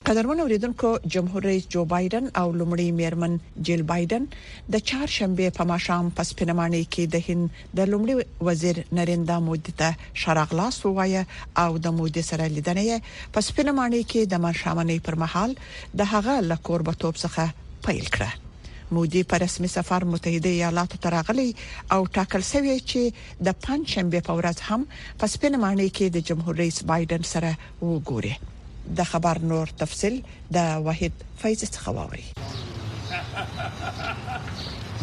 قدرمن 0.06 0.40
اوریدونکو 0.40 0.90
جمهور 1.14 1.44
رئیس 1.44 1.66
جو 1.74 1.84
بایدن 1.90 2.26
او 2.42 2.52
لومړی 2.60 2.86
میرمن 3.00 3.36
جیل 3.68 3.82
بایدن 3.90 4.24
د 4.76 4.80
چهار 4.92 5.12
شنبه 5.16 5.50
په 5.58 5.66
ماښام 5.72 6.08
پس 6.20 6.32
پنمانه 6.40 6.78
کې 6.94 7.10
د 7.16 7.26
هند 7.26 7.58
د 7.80 7.90
لومړي 7.92 8.16
وزیر 8.48 8.80
نریندا 9.00 9.36
مودي 9.50 9.74
ته 9.82 10.00
شراغلاس 10.22 10.80
وایي 10.86 11.22
او 11.64 11.72
د 11.84 11.94
مودي 12.00 12.24
سره 12.32 12.48
لیدنې 12.54 13.28
پس 13.36 13.46
پنمانه 13.58 14.00
کې 14.12 14.22
د 14.32 14.42
ماښامنۍ 14.46 14.98
پر 15.10 15.16
مهال 15.24 15.52
د 16.02 16.10
هغه 16.14 16.36
لکوربتوب 16.52 17.16
څخه 17.26 17.46
پیل 17.90 18.06
کړه 18.16 18.32
مودي 19.00 19.22
په 19.34 19.42
رسمي 19.44 19.70
سفر 19.78 20.02
متحده 20.16 20.50
ایالاتو 20.58 21.00
ته 21.04 21.08
راغلی 21.18 21.46
او 21.98 22.00
ټاکل 22.16 22.44
شوی 22.52 22.78
چې 22.90 23.02
د 23.50 23.60
پنځ 23.68 23.82
شنبه 23.98 24.20
په 24.32 24.40
ورځ 24.42 24.58
هم 24.72 24.82
پس 25.26 25.32
پنمانه 25.46 25.88
کې 25.96 26.06
د 26.18 26.28
جمهور 26.32 26.54
رئیس 26.64 26.78
بایدن 26.94 27.22
سره 27.34 27.52
وګوري 27.92 28.34
د 29.00 29.08
خبر 29.14 29.40
نور 29.52 29.68
تفصيل 29.82 30.16
د 30.58 30.70
وحید 30.90 31.14
فیض 31.42 31.62
څخواوري 31.76 32.26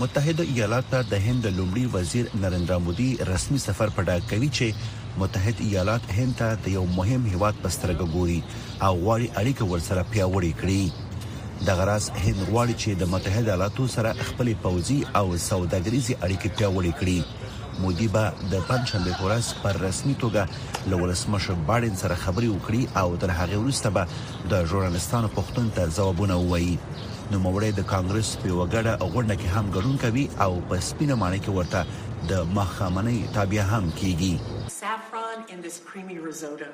متحده 0.00 0.44
ایالاتو 0.44 1.00
د 1.02 1.14
هند 1.14 1.47
لومړي 1.47 1.87
وزیر 1.97 2.26
نریندرا 2.44 2.78
مودي 2.85 3.08
رسمي 3.30 3.58
سفر 3.64 3.90
په 3.99 4.02
ډاګ 4.11 4.23
کوي 4.32 4.49
چې 4.56 4.75
متحد 5.23 5.61
ایالات 5.68 6.02
هند 6.18 6.35
ته 6.42 6.49
د 6.66 6.76
یو 6.76 6.85
مهم 6.99 7.23
هیواد 7.35 7.54
په 7.64 7.68
سترګه 7.76 8.06
ګوري 8.16 8.38
او 8.87 8.92
غواړي 9.04 9.26
اړیکه 9.40 9.64
ورسره 9.70 10.06
پیاوړې 10.12 10.52
کړي 10.61 10.82
د 11.70 11.80
غراس 11.80 12.06
هند 12.25 12.38
غواړي 12.50 12.75
چې 12.82 12.90
د 13.02 13.12
متحده 13.16 13.50
ایالاتو 13.52 13.87
سره 13.97 14.11
خپل 14.30 14.49
پوځي 14.66 14.99
او 15.18 15.26
سوداګریزي 15.50 16.14
اړیکې 16.25 16.49
پیاوړې 16.56 16.92
کړي 17.02 17.18
مودي 17.82 18.08
به 18.14 18.32
د 18.52 18.61
پنځشنبه 18.70 19.12
کورس 19.20 19.50
پر 19.62 19.73
رسمي 19.85 20.14
توګه 20.25 20.42
لولسمشر 20.92 21.54
باډن 21.70 21.94
سره 22.02 22.14
خبري 22.25 22.49
وکړي 22.50 22.82
او 23.02 23.08
تر 23.25 23.30
هغه 23.38 23.56
وروسته 23.62 23.88
به 23.94 24.04
د 24.54 24.66
ژورنالستانو 24.73 25.28
پوښتنو 25.38 25.70
ته 25.78 25.82
ځوابونه 25.97 26.35
ووایي 26.42 26.75
نو 27.30 27.37
موري 27.47 27.70
د 27.78 27.88
کانګرس 27.94 28.30
په 28.42 28.49
وګړه 28.58 28.92
غونډه 29.12 29.35
کې 29.40 29.49
هم 29.54 29.66
ګډون 29.76 29.97
کوي 30.04 30.25
او 30.47 30.52
په 30.73 30.88
سپینه 30.90 31.14
معنی 31.25 31.40
کې 31.44 31.52
ورته 31.58 31.80
د 32.35 32.52
مخامنې 32.58 33.18
تابع 33.38 33.62
هم 33.73 33.85
کیږي 34.00 34.35
saffron 34.82 35.38
in 35.54 35.58
this 35.66 35.76
creamy 35.88 36.16
risotto 36.28 36.70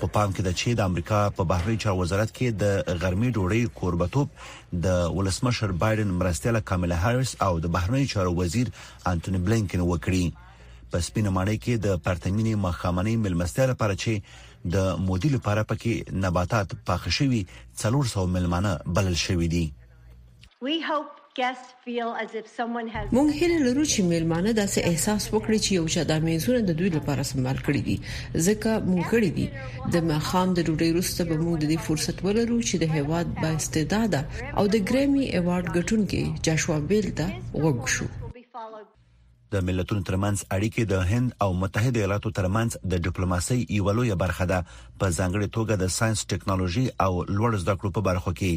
په 0.00 0.06
پام 0.16 0.32
کې 0.32 0.42
ده 0.46 0.52
چې 0.60 0.74
د 0.78 0.80
امریکا 0.90 1.20
په 1.36 1.44
بهرنی 1.52 1.76
چارو 1.84 2.00
وزارت 2.00 2.30
کې 2.36 2.58
د 2.62 2.98
غرمې 3.02 3.30
ډوړې 3.36 3.62
کوربتوب 3.78 4.76
د 4.86 5.14
ولسمشر 5.18 5.72
بایدن 5.84 6.12
مرستيله 6.20 6.62
کاملا 6.70 6.98
هارس 7.04 7.32
او 7.46 7.50
د 7.66 7.72
بهرنی 7.78 8.06
چارو 8.12 8.34
وزیر 8.40 8.70
انټونی 8.74 9.42
بلینکن 9.48 9.84
وکړي 9.84 10.46
په 10.92 11.06
سپینه 11.08 11.34
ماڼۍ 11.38 11.58
کې 11.64 11.84
د 11.88 12.04
پارتمنې 12.08 12.54
مخامنې 12.66 13.16
ملمستیا 13.24 13.66
لپاره 13.72 14.00
چې 14.02 14.66
د 14.74 15.06
مودي 15.08 15.30
لپاره 15.36 15.66
پکې 15.72 16.20
نباتات 16.26 16.76
پاخښوي 16.90 17.42
300 17.86 18.34
ملمانه 18.38 18.78
بلل 19.00 19.16
شوې 19.26 19.52
دي 19.58 19.66
We 20.66 20.72
hope 20.90 21.17
مونږ 21.38 23.28
هیله 23.38 23.58
لرو 23.66 23.84
چې 23.92 24.00
میلمانه 24.12 24.54
داسې 24.60 24.80
احساس 24.90 25.22
وکړي 25.34 25.58
چې 25.64 25.70
یو 25.78 25.86
شاده 25.94 26.16
میزونه 26.26 26.60
د 26.68 26.76
دوی 26.80 26.90
لپاره 26.96 27.22
سمبال 27.32 27.58
کړی 27.68 27.82
دي 27.88 27.96
ځکه 28.46 28.70
مونږ 28.90 29.04
کړی 29.12 29.30
دي 29.38 29.46
د 29.94 30.08
مخام 30.10 30.48
د 30.56 30.66
ډوډۍ 30.66 30.88
وروسته 30.92 31.20
به 31.28 31.36
مونږ 31.44 31.56
د 31.60 31.66
دې 31.72 31.78
فرصت 31.88 32.16
ولرو 32.28 32.58
چې 32.68 32.74
د 32.82 32.84
هیواد 32.96 33.26
با 33.42 33.48
استعداد 33.60 34.14
او 34.58 34.64
د 34.74 34.76
ګرامي 34.88 35.22
ایوارډ 35.36 35.66
ګټونکو 35.76 36.22
جاشوا 36.48 36.78
بیل 36.92 37.08
ته 37.22 37.28
وګ 37.62 37.78
شو 37.96 38.08
د 39.56 39.62
ملتونو 39.66 40.02
ترمنځ 40.08 40.38
اړیکې 40.56 40.82
د 40.92 40.94
هند 41.10 41.28
او 41.44 41.50
متحده 41.64 41.98
ایالاتو 42.00 42.32
ترمنځ 42.38 42.70
د 42.92 43.06
ډیپلوماسۍ 43.06 43.60
یو 43.78 43.86
لوی 43.98 44.14
برخه 44.22 44.44
ده 44.52 44.58
په 44.98 45.06
ځانګړي 45.18 45.48
توګه 45.56 45.74
د 45.82 45.96
ساينس 45.98 46.20
ټیکنالوژي 46.32 46.86
او 47.06 47.12
لوړ 47.36 47.50
زده 47.62 47.74
کړو 47.80 47.90
په 47.98 48.02
برخو 48.08 48.32
کې 48.38 48.52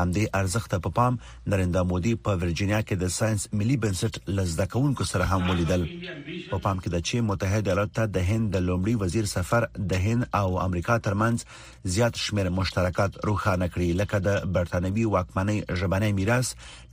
همدې 0.00 0.24
ارزښت 0.40 0.70
په 0.74 0.78
پا 0.80 0.90
پام 0.98 1.14
نریندرا 1.52 1.82
مودي 1.90 2.14
په 2.24 2.32
ورجینیا 2.42 2.80
کې 2.88 2.94
د 3.02 3.12
ساينس 3.18 3.48
ملي 3.60 3.76
بنسټ 3.84 4.14
لزدکونکو 4.38 5.04
سره 5.12 5.24
هم 5.32 5.50
ولیدل 5.50 5.84
په 5.88 6.56
پا 6.56 6.62
پام 6.64 6.78
کې 6.78 6.88
د 6.94 7.04
چې 7.06 7.26
متحده 7.30 7.66
ایالات 7.72 7.90
ته 7.98 8.04
د 8.16 8.26
هند 8.30 8.46
د 8.54 8.64
لومړي 8.68 8.94
وزیر 9.02 9.26
سفر 9.34 9.68
د 9.92 10.04
هند 10.06 10.22
او 10.40 10.48
امریکا 10.66 10.96
ترمنځ 11.06 11.38
زیات 11.94 12.14
شمیر 12.24 12.48
مشترکات 12.58 13.12
روښانه 13.30 13.66
کړي 13.76 13.88
لکه 14.00 14.16
د 14.26 14.28
برتانوي 14.58 15.04
واکمنۍ 15.14 15.58
ژبنۍ 15.82 16.12
میراث 16.18 16.48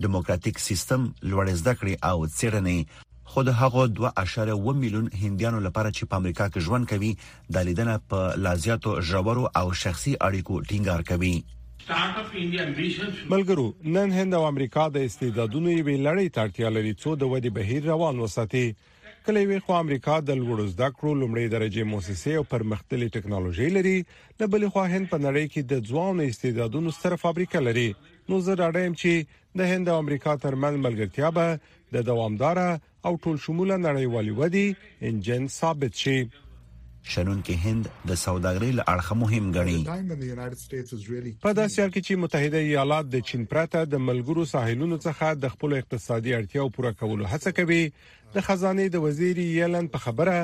دیموکراتیک 0.05 0.59
سیستم 0.67 1.01
لوړ 1.29 1.45
زده 1.61 1.73
کړې 1.79 1.93
او 2.09 2.17
څېړنې 2.37 2.79
خو 3.33 3.41
د 3.45 3.49
هغو 3.59 3.81
2.1 3.99 4.81
میلیون 4.83 5.07
هندیانو 5.21 5.59
لپاره 5.67 5.89
چې 5.95 6.03
په 6.11 6.15
امریکا 6.21 6.45
کې 6.49 6.63
ژوند 6.67 6.89
کوي 6.91 7.11
د 7.55 7.67
لیدنه 7.69 7.95
په 8.09 8.35
لازیاتو 8.47 8.95
ژورو 9.11 9.45
او 9.61 9.67
شخصي 9.83 10.13
اړیکو 10.27 10.55
ټینګار 10.69 11.01
کوي 11.09 11.35
ملګرو 11.89 13.65
نن 13.95 14.09
هند 14.19 14.31
او 14.37 14.43
امریکا 14.51 14.83
د 14.91 14.97
استعدادونو 15.09 15.69
یوې 15.79 15.95
لړۍ 16.05 16.29
ته 16.35 16.39
اړتیا 16.45 16.69
لري 16.77 16.93
څو 17.01 17.11
د 17.21 17.33
ودی 17.33 17.49
بهیر 17.57 17.81
روان 17.91 18.19
وساتي 18.23 18.65
کله 19.27 19.43
وی 19.49 19.59
خو 19.65 19.73
امریکا 19.83 20.15
د 20.23 20.29
لوړو 20.41 20.65
زده 20.73 20.87
کړو 20.97 21.11
لومړي 21.21 21.45
درجه 21.55 21.83
موسسه 21.91 22.31
او 22.39 22.43
پرمختللي 22.53 23.09
ټکنالوژي 23.15 23.67
لري 23.77 23.95
د 24.39 24.51
بلې 24.53 24.71
خوا 24.73 24.85
هند 24.95 25.11
په 25.13 25.17
نړۍ 25.25 25.45
کې 25.53 25.61
د 25.73 25.85
ځوان 25.89 26.23
استعدادونو 26.25 26.95
ستر 26.97 27.17
فابریکه 27.25 27.61
لري 27.67 27.87
نو 28.29 28.39
زه 28.47 28.57
راډم 28.63 28.97
چې 29.01 29.41
د 29.61 29.73
هند 29.73 29.93
او 29.95 29.99
امریکا 30.05 30.35
ترمن 30.47 30.81
ملګرتیا 30.87 31.29
به 31.37 31.47
د 31.97 32.07
دوامدار 32.11 32.61
او 32.67 33.13
ټول 33.25 33.37
شموله 33.45 33.77
نړیوالي 33.83 34.33
ودی 34.43 34.67
انجن 35.11 35.47
ثابت 35.59 36.03
شي 36.05 36.17
شنونکو 37.13 37.53
هند 37.63 37.87
د 38.09 38.11
سوداګرۍ 38.19 38.69
له 38.77 38.83
اړخه 38.93 39.15
مهم 39.23 39.49
ګڼي 39.57 41.41
په 41.45 41.51
داسې 41.59 41.77
حال 41.81 41.91
کې 41.93 42.01
چې 42.07 42.19
متحده 42.23 42.59
ایالات 42.69 43.09
د 43.11 43.25
چین 43.29 43.43
پرته 43.51 43.81
د 43.93 44.01
ملګرو 44.09 44.45
ساحلونو 44.53 44.97
څخه 45.07 45.35
د 45.43 45.51
خپل 45.55 45.75
اقتصادي 45.81 46.33
اړتیاو 46.39 46.71
پوره 46.77 46.93
کولو 47.03 47.29
هڅه 47.33 47.51
کوي 47.59 47.81
د 48.37 48.47
خزانه 48.47 48.87
د 48.95 49.03
وزیر 49.05 49.43
یلن 49.43 49.91
په 49.93 50.03
خبره 50.05 50.37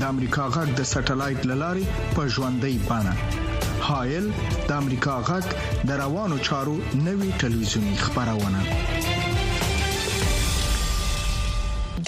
د 0.00 0.02
امریکا 0.12 0.44
غږ 0.54 0.68
د 0.78 0.82
سټلایټ 0.92 1.40
للارې 1.50 1.84
په 2.16 2.22
ژوندۍ 2.34 2.74
بانه 2.88 3.14
هایل 3.88 4.26
د 4.68 4.70
امریکا 4.82 5.14
غږ 5.28 5.44
د 5.88 6.00
روانو 6.02 6.36
چارو 6.48 6.74
نوي 7.06 7.30
ټلویزیونی 7.40 7.94
خبرونه 8.04 8.60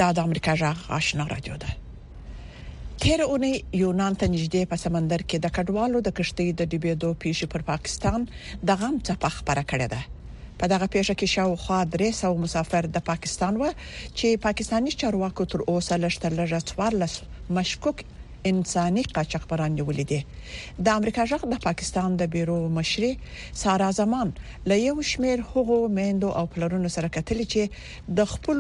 دا 0.01 0.09
د 0.17 0.19
امریکا 0.29 0.53
غږ 0.63 0.79
آشنا 0.99 1.25
رادیو 1.35 1.57
ده 1.63 1.71
تیر 3.03 3.21
اونۍ 3.31 3.55
یونان 3.83 4.13
ته 4.21 4.27
نږدې 4.37 4.63
په 4.71 4.77
سمندر 4.85 5.21
کې 5.31 5.37
د 5.45 5.47
کډوالو 5.57 5.99
د 6.09 6.17
کشتۍ 6.21 6.49
د 6.55 6.63
ډوبېدو 6.73 7.11
پیښه 7.25 7.47
پر 7.55 7.63
پاکستان 7.73 8.21
د 8.69 8.71
غم 8.83 9.01
څخه 9.09 9.37
خبره 9.39 9.65
کړې 9.71 9.89
ده 9.95 10.01
په 10.61 10.69
دغه 10.73 10.87
پیښه 10.95 11.15
کې 11.19 11.29
شاوخوا 11.35 11.79
300 11.99 12.31
مسافر 12.47 12.85
د 12.95 12.99
پاکستان 13.11 13.53
و 13.61 13.65
چې 14.19 14.41
پاکستانی 14.47 14.91
چارواکو 15.03 15.45
تر 15.53 15.61
اوسه 15.71 15.95
لشتل 16.05 16.33
لږ 16.41 16.75
14 16.87 17.55
مشکوک 17.59 17.99
انساني 18.51 19.03
قاچاقبران 19.19 19.73
نیولې 19.79 20.05
دي 20.11 20.19
د 20.89 21.01
امریکا 21.01 21.27
ژغ 21.31 21.43
د 21.55 21.63
پاکستان 21.67 22.19
د 22.23 22.29
بیرو 22.35 22.59
مشري 22.79 23.11
سارا 23.63 23.89
زمان 24.01 24.35
له 24.73 24.77
یو 24.89 24.97
شمیر 25.13 25.39
هغو 25.55 25.79
مندو 26.01 26.31
او 26.43 26.45
پلرونو 26.57 26.89
سره 26.99 27.13
کتلې 27.17 27.47
چې 27.57 28.21
د 28.21 28.29
خپل 28.35 28.59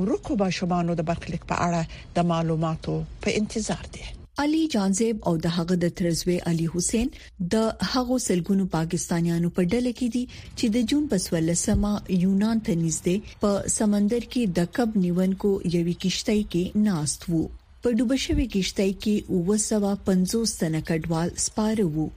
ورکو 0.00 0.38
باشمانو 0.46 0.98
د 1.02 1.08
برخلیک 1.12 1.46
په 1.52 1.68
اړه 1.68 2.18
د 2.18 2.30
معلوماتو 2.34 2.98
په 3.26 3.40
انتظار 3.42 3.88
دي 3.96 4.08
علي 4.40 4.68
جانزيب 4.72 5.20
او 5.26 5.36
د 5.44 5.52
هغه 5.54 5.76
د 5.80 5.88
ترزوي 6.00 6.36
علي 6.50 6.66
حسين 6.74 7.08
د 7.54 7.64
هغو 7.94 8.16
سلګونو 8.26 8.64
پاکستانیانو 8.74 9.48
په 9.56 9.64
ډله 9.72 9.90
کې 9.98 10.08
دي 10.14 10.22
چې 10.58 10.70
د 10.76 10.86
جون 10.92 11.02
په 11.10 11.18
12مه 11.24 11.92
یونان 12.22 12.62
ته 12.68 12.76
نږدې 12.84 13.16
په 13.42 13.50
سمندر 13.76 14.24
کې 14.32 14.42
د 14.58 14.70
کب 14.78 14.96
نیونکو 15.04 15.50
یوې 15.76 15.94
کشتۍ 16.04 16.40
کې 16.54 16.84
ناست 16.86 17.28
وو 17.32 17.42
په 17.86 17.92
ډوبشوي 17.98 18.46
کشتۍ 18.54 18.90
کې 19.02 19.44
250 19.50 20.56
تنه 20.62 20.80
کډوال 20.92 21.28
سپاره 21.48 21.84
وو 21.94 22.08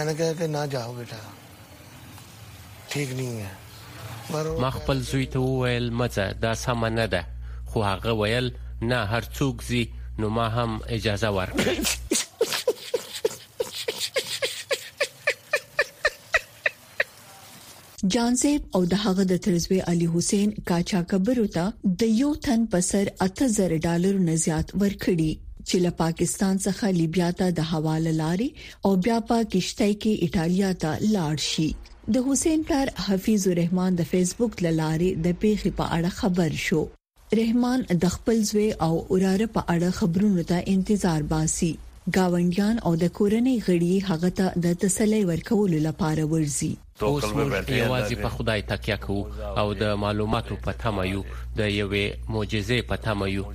مانه 0.00 0.12
کہا 0.22 0.48
نه 0.56 0.66
جاو 0.74 0.96
بیٹا 0.98 1.20
ٹھیک 2.96 3.14
نه 3.20 3.46
ہے 3.46 4.58
ما 4.66 4.70
خپل 4.80 5.02
زوی 5.10 5.26
ته 5.34 5.46
وویل 5.46 5.88
مزه 6.02 6.26
دا 6.46 6.54
سم 6.66 6.84
نه 6.98 7.06
ده 7.16 7.32
خو 7.70 7.86
هغه 7.90 8.18
ویل 8.24 8.50
نه 8.92 9.02
هر 9.14 9.32
څوک 9.38 9.64
زی 9.70 9.82
نو 10.20 10.28
ما 10.36 10.46
هم 10.54 10.80
اجازه 10.88 11.28
ورکړه 11.36 11.70
جانزيب 18.14 18.62
او 18.76 18.84
د 18.92 18.98
هغه 19.04 19.24
د 19.30 19.40
ترزوی 19.46 19.78
علي 19.92 20.06
حسین 20.16 20.52
کاچا 20.72 21.00
کبروتا 21.12 21.64
د 22.02 22.12
یو 22.20 22.30
تن 22.48 22.64
پسر 22.76 23.10
8000 23.28 23.74
ډالر 23.86 24.20
نه 24.28 24.36
زیات 24.44 24.74
ورکړي 24.82 25.30
چې 25.68 25.82
له 25.86 25.92
پاکستان 26.04 26.62
څخه 26.66 26.92
لیبیا 27.00 27.28
ته 27.42 27.48
د 27.58 27.68
حواله 27.72 28.14
لاري 28.20 28.50
او 28.88 28.92
بیا 29.08 29.18
په 29.32 29.48
کشته 29.56 29.90
کې 30.04 30.28
ایتالیا 30.28 30.72
ته 30.86 31.02
لاړ 31.16 31.48
شي 31.50 31.68
د 32.14 32.26
حسین 32.30 32.62
پلار 32.70 32.94
حفیظ 33.08 33.48
الرحمن 33.52 34.00
د 34.00 34.08
فیسبوک 34.14 34.62
لاري 34.68 35.12
د 35.26 35.28
پیښې 35.34 35.76
په 35.82 35.94
اړه 35.98 36.16
خبر 36.22 36.58
شو 36.68 36.82
رحمان 37.38 37.82
د 38.02 38.10
خپل 38.12 38.38
زوی 38.46 38.64
او 38.84 38.94
اوراره 39.00 39.46
په 39.56 39.62
اړه 39.74 39.90
خبرونو 39.98 40.44
ته 40.48 40.56
انتظار 40.72 41.26
باسي 41.32 41.68
گاونډیان 42.16 42.80
او 42.88 42.92
د 43.02 43.10
کورنۍ 43.18 43.60
غړي 43.66 43.90
هغه 44.08 44.30
ته 44.40 44.64
د 44.64 44.72
تسلی 44.86 45.20
ورکولو 45.28 45.78
لپاره 45.86 46.24
ورزي 46.34 46.70
اوس 47.10 47.28
موږ 47.36 47.72
یوازې 47.76 48.24
په 48.24 48.32
خدای 48.38 48.64
تکیه 48.72 48.96
کوو 49.04 49.62
او 49.64 49.66
د 49.84 49.94
معلوماتو 50.06 50.58
په 50.68 50.74
تمه 50.84 51.06
یو 51.12 51.22
د 51.60 51.74
یوې 51.74 52.02
معجزې 52.38 52.80
په 52.90 53.02
تمه 53.08 53.30
یو 53.34 53.46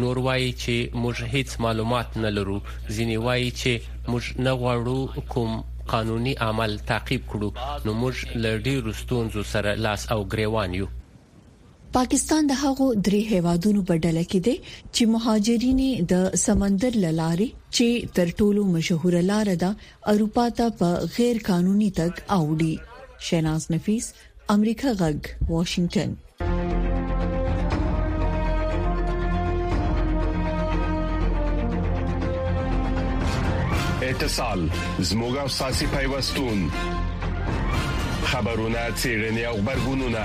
نور 0.05 0.17
وایي 0.29 0.49
چې 0.63 1.03
موږ 1.03 1.17
هیڅ 1.35 1.49
معلومات 1.67 2.09
نه 2.25 2.31
لرو 2.37 2.57
ځینې 2.97 3.17
وایي 3.29 3.51
چې 3.61 4.09
موږ 4.11 4.25
نه 4.47 4.53
غواړو 4.63 5.29
کوم 5.37 5.53
قانوني 5.93 6.35
عمل 6.49 6.79
تعقیب 6.93 7.23
کړو 7.31 7.51
نو 7.85 7.91
موږ 8.03 8.17
لړ 8.43 8.55
ډیر 8.71 8.83
ستونزو 9.05 9.43
سره 9.55 9.71
لاس 9.89 10.03
او 10.17 10.21
ګریوان 10.33 10.71
یو 10.81 10.87
پاکستان 11.96 12.46
د 12.48 12.55
هغو 12.61 12.85
درې 13.07 13.20
هیوادونو 13.33 13.81
په 13.88 13.94
ډله 14.05 14.22
کې 14.31 14.40
دی 14.46 14.52
چې 14.94 15.02
مهاجرین 15.14 15.81
د 16.12 16.20
سمندر 16.44 16.92
لارې 17.20 17.48
چې 17.78 17.87
تر 18.18 18.26
ټولو 18.38 18.61
مشهور 18.76 19.14
لار 19.31 19.48
ده 19.64 19.70
اروپا 20.12 20.44
ته 20.61 20.66
په 20.78 20.88
غیر 21.16 21.37
قانوني 21.48 21.88
تک 21.98 22.14
اوړي 22.37 22.74
شیناز 23.28 23.62
نفیس 23.74 24.07
امریکا 24.55 24.90
غږ 25.00 25.18
واشنگټن 25.50 26.11
اتصال 34.12 34.61
زموږه 35.11 35.44
ساسي 35.59 35.87
پیوستون 35.96 36.59
خبرونه 38.31 38.81
چیرنی 39.02 39.42
او 39.50 39.55
خبرګونونه 39.64 40.24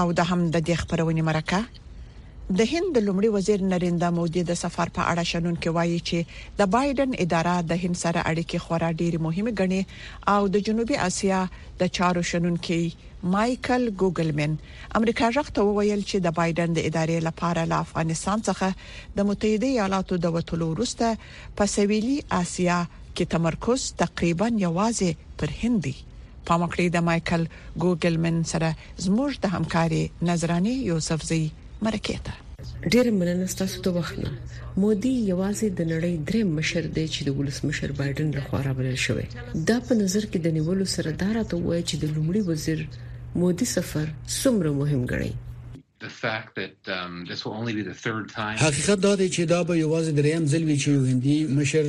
او 0.00 0.06
د 0.18 0.26
هم 0.30 0.40
د 0.54 0.62
دې 0.68 0.74
خبرونې 0.82 1.22
مرکه 1.28 1.60
د 2.60 2.66
هند 2.72 2.94
لومړي 3.06 3.28
وزیر 3.36 3.60
نریندرا 3.72 4.10
مودي 4.18 4.42
د 4.48 4.52
سفر 4.62 4.88
په 4.96 5.02
اړه 5.10 5.24
شنن 5.30 5.56
کې 5.62 5.70
وایي 5.76 6.00
چې 6.08 6.18
د 6.60 6.70
بایدن 6.74 7.10
اداره 7.24 7.52
د 7.70 7.82
هند 7.82 7.96
سره 8.04 8.20
اړیکې 8.30 8.58
خورا 8.64 8.90
ډېری 9.00 9.18
مهمه 9.26 9.52
ګڼي 9.60 9.82
او 10.34 10.42
د 10.54 10.64
جنوبي 10.68 10.96
اسیا 11.08 11.40
د 11.82 11.92
چارو 11.98 12.22
شنن 12.30 12.56
کې 12.66 12.82
مايكل 13.34 13.82
ګوګلمن 14.00 14.52
امریکا 15.00 15.26
ژغته 15.36 15.60
وویل 15.68 16.02
چې 16.10 16.16
د 16.24 16.28
بایدن 16.38 16.70
د 16.78 16.88
ادارې 16.88 17.18
لپاره 17.28 17.62
له 17.74 17.84
افغانستان 17.86 18.38
څخه 18.48 18.68
د 19.20 19.28
متحده 19.28 19.68
ایالاتو 19.74 20.14
د 20.24 20.34
وټلو 20.38 20.66
وروسته 20.70 21.06
په 21.60 21.64
سویلي 21.74 22.16
اسیا 22.40 22.78
کې 23.14 23.24
تمرکز 23.36 23.80
تقریبا 24.02 24.46
یوازې 24.66 25.10
پر 25.42 25.50
هندي 25.62 25.94
په 26.48 26.54
مکړې 26.62 26.86
د 26.96 27.04
مايكل 27.08 27.42
ګوګلمن 27.82 28.36
سره 28.52 28.68
زموږ 29.04 29.30
د 29.44 29.54
همکاري 29.54 30.02
نظراني 30.30 30.74
یوسف 30.90 31.20
زی 31.30 31.42
مرکه 31.86 32.16
ته 32.26 32.32
ډیر 32.92 33.06
مننه 33.20 33.46
ستاسو 33.54 33.76
ته 33.86 33.90
وښنه 33.96 34.30
مودي 34.82 35.14
یوازې 35.32 35.68
د 35.78 35.80
نړۍ 35.92 36.14
درې 36.28 36.42
مشر 36.58 36.84
دی 36.96 37.06
چې 37.14 37.20
د 37.26 37.28
ولسمشر 37.38 37.88
بایدن 38.00 38.28
لخوا 38.38 38.60
راوړل 38.66 38.98
شوی 39.06 39.26
دا 39.70 39.76
په 39.86 39.92
نظر 40.02 40.24
کې 40.30 40.38
د 40.44 40.48
نیولو 40.58 40.86
سره 40.96 41.10
دا 41.24 41.28
راته 41.38 41.54
وایي 41.66 41.82
چې 41.88 41.96
د 42.02 42.04
لومړي 42.14 42.42
وزیر 42.48 42.80
مودي 43.44 43.66
سفر 43.76 44.06
څومره 44.38 44.70
مهم 44.82 45.02
ګڼي 45.12 45.32
حقیقت 48.64 48.98
دا 49.06 49.12
دی 49.20 49.28
چې 49.34 49.42
دا 49.52 49.60
به 49.66 49.74
یوازې 49.84 50.10
دریم 50.20 50.42
ځل 50.54 50.62
وی 50.68 50.76
چې 50.82 50.88
یو 50.94 51.02
هندي 51.12 51.36
مشر 51.60 51.84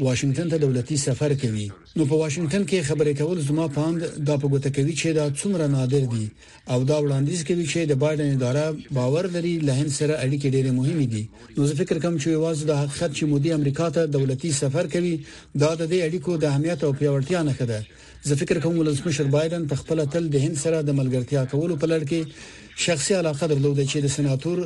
واشنگټن 0.00 0.48
ته 0.50 0.58
دولتي 0.58 0.96
سفر 1.00 1.32
کوي 1.40 1.64
نو 1.96 2.06
په 2.06 2.14
واشنگټن 2.14 2.64
کې 2.70 2.82
خبرې 2.82 3.14
کول 3.18 3.40
زما 3.48 3.66
پاند 3.74 4.02
دا 4.30 4.34
په 4.44 4.48
ګوته 4.54 4.70
کوي 4.78 4.94
چې 5.00 5.12
دا 5.18 5.26
څومره 5.42 5.66
نادر 5.74 6.00
دي 6.14 6.26
او 6.72 6.78
دا 6.84 6.98
وړاندیز 6.98 7.44
کوي 7.48 7.66
چې 7.72 7.86
د 7.90 8.00
بایدن 8.02 8.30
اداره 8.34 8.76
باور 8.98 9.24
لري 9.36 9.54
لهن 9.68 9.88
سره 9.98 10.14
اړیکې 10.24 10.48
ډېرې 10.54 10.70
مهمې 10.78 11.06
دي 11.12 11.22
نو 11.56 11.66
زه 11.68 11.74
فکر 11.82 11.98
کوم 12.06 12.14
چې 12.22 12.28
واز 12.44 12.58
د 12.70 12.80
حقیقت 12.82 13.10
چې 13.18 13.24
مودي 13.34 13.50
امریکا 13.58 13.86
ته 13.96 14.02
دولتي 14.16 14.50
سفر 14.62 14.86
کوي 14.94 15.14
دا 15.54 15.70
د 15.80 15.82
دې 15.90 16.00
اړیکو 16.08 16.30
د 16.38 16.44
اهمیت 16.52 16.78
او 16.86 16.92
پیاوړتیا 17.00 17.40
نه 17.48 17.52
خده 17.58 17.78
زه 18.28 18.34
فکر 18.40 18.58
کوم 18.64 18.76
ولسمشر 18.82 19.24
بایدن 19.34 19.62
په 19.70 19.74
خپل 19.80 19.98
تل 20.12 20.24
د 20.34 20.44
هند 20.44 20.56
سره 20.64 20.78
د 20.84 20.90
ملګرتیا 21.00 21.42
کولو 21.52 21.74
په 21.82 21.86
لړ 21.92 22.00
کې 22.10 22.20
شخصي 22.84 23.12
علاقه 23.20 23.44
درلوده 23.52 23.84
چې 23.90 23.98
د 24.04 24.06
سناتور 24.16 24.58